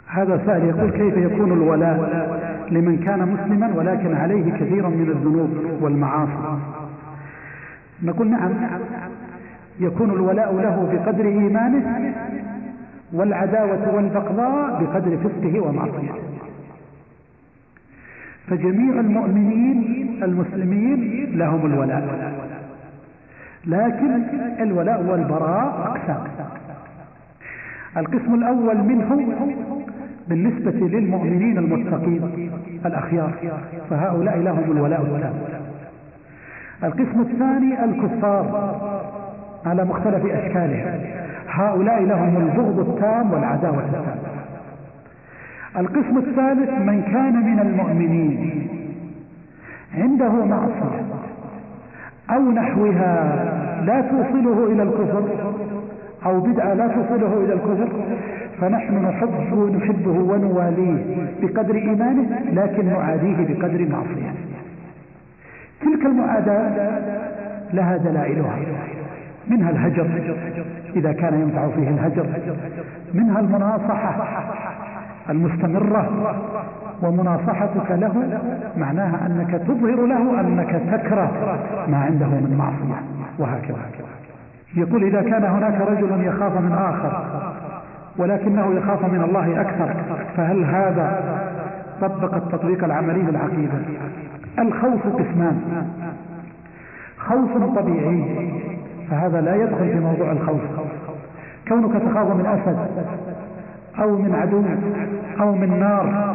[0.06, 1.96] هذا سائل يقول كيف يكون الولاء
[2.70, 6.58] لمن كان مسلما ولكن عليه كثيرا من الذنوب والمعاصي؟
[8.02, 8.52] نقول نعم
[9.80, 12.14] يكون الولاء له بقدر إيمانه
[13.12, 16.14] والعداوة والبغضاء بقدر فسقه ومعصيته.
[18.46, 22.41] فجميع المؤمنين المسلمين لهم الولاء.
[23.66, 24.22] لكن
[24.60, 26.24] الولاء والبراء أقسام
[27.96, 29.36] القسم الأول منه
[30.28, 32.50] بالنسبة للمؤمنين المتقين
[32.86, 33.32] الأخيار
[33.90, 35.34] فهؤلاء لهم الولاء والتام
[36.84, 38.80] القسم الثاني الكفار
[39.66, 41.00] على مختلف أشكالهم
[41.48, 44.16] هؤلاء لهم البغض التام والعداوة التامة.
[45.76, 48.68] القسم الثالث من كان من المؤمنين
[49.94, 51.21] عنده معصية.
[52.30, 55.24] أو نحوها لا توصله إلى الكفر
[56.26, 57.88] أو بدعة لا توصله إلى الكفر
[58.60, 61.04] فنحن نحبه نحبه ونواليه
[61.42, 64.32] بقدر إيمانه لكن نعاديه بقدر معصيته.
[65.80, 67.00] تلك المعاداة
[67.72, 68.58] لها دلائلها.
[69.48, 70.06] منها الهجر
[70.96, 72.26] إذا كان ينفع فيه الهجر.
[73.14, 74.26] منها المناصحة.
[75.30, 76.34] المستمرة
[77.02, 78.40] ومناصحتك له
[78.76, 81.30] معناها أنك تظهر له أنك تكره
[81.88, 83.02] ما عنده من معصية
[83.38, 83.86] وهكذا.
[84.76, 87.22] يقول إذا كان هناك رجل يخاف من آخر
[88.18, 89.94] ولكنه يخاف من الله أكثر
[90.36, 91.22] فهل هذا
[92.00, 93.78] طبق التطبيق العملي للعقيدة؟
[94.58, 95.86] الخوف قسمان.
[97.18, 98.50] خوف طبيعي
[99.10, 100.60] فهذا لا يدخل في موضوع الخوف.
[101.68, 102.78] كونك تخاف من أسد
[103.99, 104.62] أو من عدو
[105.40, 106.34] أو من نار.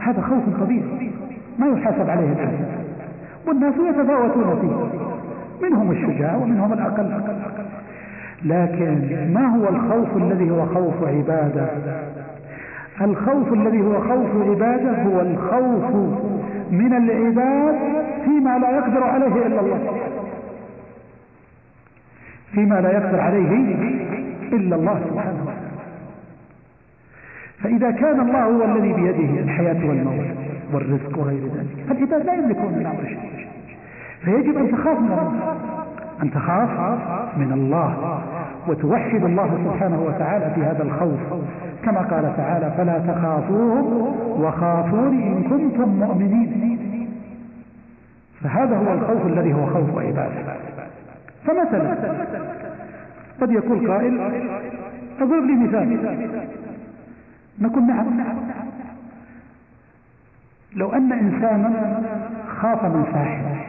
[0.00, 1.10] هذا خوف طبيعي
[1.58, 2.66] ما يحاسب عليه الإنسان
[3.46, 5.00] والناس يتفاوتون فيه.
[5.68, 7.22] منهم الشجاع ومنهم الأقل.
[8.44, 11.66] لكن ما هو الخوف الذي هو خوف عبادة؟
[13.00, 15.94] الخوف الذي هو خوف عبادة هو الخوف
[16.70, 17.74] من العباد
[18.24, 19.78] فيما لا يقدر عليه إلا الله.
[22.52, 23.74] فيما لا يقدر عليه
[24.52, 25.49] إلا الله سبحانه وتعالى
[27.62, 30.26] فإذا كان الله هو الذي بيده الحياة والموت
[30.72, 33.46] والرزق وغير ذلك فالعباد لا يملكون من أمر شيء.
[34.24, 35.56] فيجب أن تخاف من الله
[36.22, 36.70] أن تخاف
[37.36, 38.20] من الله
[38.68, 41.20] وتوحد الله سبحانه وتعالى في هذا الخوف.
[41.84, 47.08] كما قال تعالى فلا تخافوهم وخافوني إن كنتم مؤمنين.
[48.42, 50.56] فهذا هو الخوف الذي هو خوف عباده
[51.46, 51.96] فمثلا
[53.40, 54.20] قد يقول قائل
[55.20, 55.98] اضرب لي مثال.
[57.60, 58.06] نقول نعم
[60.76, 62.00] لو أن إنسانا
[62.60, 63.66] خاف من ساحر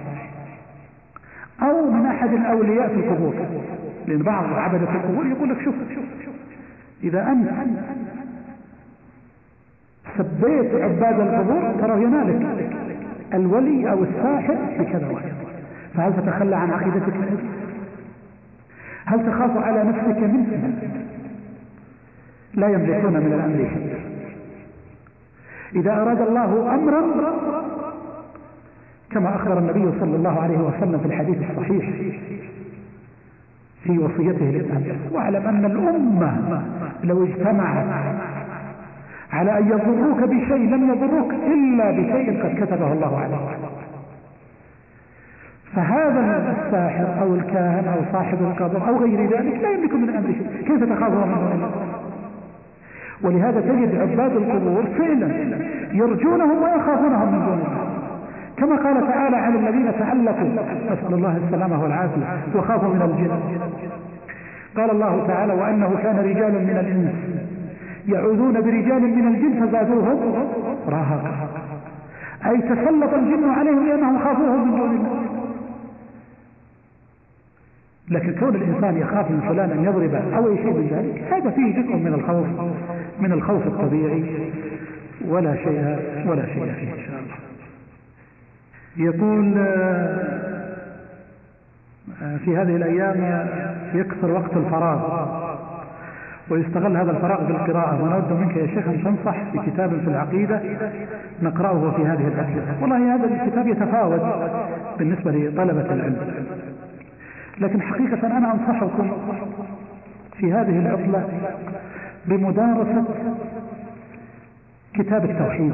[1.62, 3.34] أو من أحد الأولياء في القبور.
[4.08, 5.76] لأن بعض عبدة القبور يقول لك شوف
[7.04, 7.50] إذا أنت
[10.18, 12.72] سبيت عباد القبور ترى ينالك
[13.34, 15.36] الولي أو الساحر بكذا وكذا
[15.96, 17.14] فهل تتخلى عن عقيدتك؟
[19.06, 20.74] هل تخاف على نفسك منه
[22.54, 23.70] لا يملكون من الأمر.
[25.76, 27.02] إذا أراد الله أمرا
[29.12, 31.89] كما أخبر النبي صلى الله عليه وسلم في الحديث الصحيح
[33.84, 34.95] في وصيته للأمر.
[35.12, 36.62] واعلم أن الأمة
[37.04, 37.86] لو اجتمعت
[39.32, 43.60] على أن يضروك بشيء لم يضروك إلا بشيء قد كتبه الله عليك.
[45.76, 50.47] فهذا الساحر أو الكاهن أو صاحب القبر أو غير ذلك لا يملك من أمر شيء.
[50.68, 51.91] كيف تخافه من الله
[53.24, 55.30] ولهذا تجد عباد القبور فعلا
[55.92, 57.92] يرجونهم ويخافونهم من دون الله.
[58.58, 60.50] كما قال تعالى عن الذين تألفوا
[60.92, 63.32] نسأل الله السلامة والعافية وخافوا من الجن.
[64.78, 67.14] قال الله تعالى وأنه كان رجال من الإنس
[68.08, 70.18] يعوذون برجال من الجن فزادوهم
[70.90, 71.32] رهقا
[72.46, 75.31] أي تسلط الجن عليهم لأنهم خافوهم من دون الله.
[78.12, 81.95] لكن كون الإنسان يخاف من فلان أن يضرب أو شيء من ذلك هذا فيه جزء
[81.95, 82.47] من الخوف
[83.20, 84.24] من الخوف الطبيعي.
[85.28, 87.36] ولا شيء ولا شيء فيه إن شاء الله.
[88.97, 89.53] يقول
[92.45, 93.47] في هذه الأيام
[93.93, 95.28] يكثر وقت الفراغ
[96.49, 98.03] ويستغل هذا الفراغ بالقراءة.
[98.03, 100.62] ونود منك يا شيخ أن تنصح بكتاب في العقيدة
[101.41, 104.22] نقرأه في هذه الأسئلة والله هذا الكتاب يتفاوت
[104.99, 106.18] بالنسبة لطلبة العلم.
[107.62, 109.12] لكن حقيقة أنا أنصحكم
[110.38, 111.30] في هذه العطلة
[112.26, 113.05] بمدارسة
[114.93, 115.74] كتاب التوحيد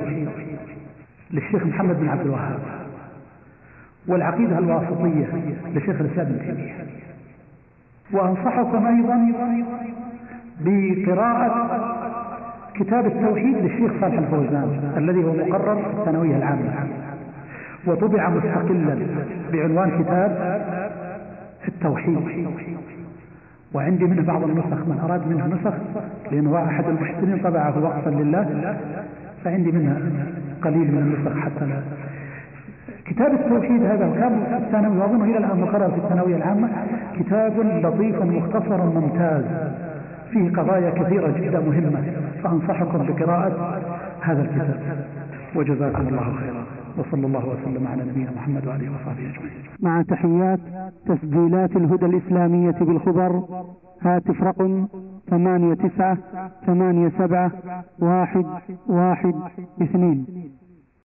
[1.32, 2.60] للشيخ محمد بن عبد الوهاب
[4.08, 5.28] والعقيدة الواسطية
[5.76, 6.74] لشيخ الإسلام ابن تيمية.
[8.12, 9.34] وأنصحكم أيضا
[10.62, 11.70] بقراءة
[12.76, 16.88] كتاب التوحيد للشيخ صالح الفوزان الذي هو مقرر في الثانوية العامة.
[17.88, 18.98] وطبع مستقلا
[19.54, 20.58] بعنوان كتاب
[21.68, 22.18] التوحيد.
[23.74, 25.74] وعندي منه بعض النسخ من أراد منه نسخ
[26.32, 28.78] لأنه أحد المحسنين طبعه وقفا لله
[29.44, 30.00] فعندي منها
[30.62, 31.82] قليل من النسخ حتى لا.
[33.06, 36.70] كتاب التوحيد هذا كان في الثانوي وأظنه إلى الآن مقرر في الثانوية العامة.
[37.20, 39.44] كتاب لطيف مختصر ممتاز
[40.32, 42.04] فيه قضايا كثيرة جدا مهمة
[42.44, 43.82] فأنصحكم بقراءة
[44.22, 44.80] هذا الكتاب.
[45.56, 46.77] وجزاكم الله خيرا.
[47.00, 49.64] وصلى الله وسلم على نبينا محمد وآله وصحبه أجمعين.
[49.80, 50.60] مع تحيات
[51.06, 53.44] تسجيلات الهدى الإسلامية بالخبر
[54.02, 54.88] هاتف رقم
[55.30, 56.18] ثمانية تسعة
[56.66, 57.52] ثمانية سبعة
[58.00, 58.46] واحد
[58.88, 59.34] واحد
[59.82, 60.26] اثنين.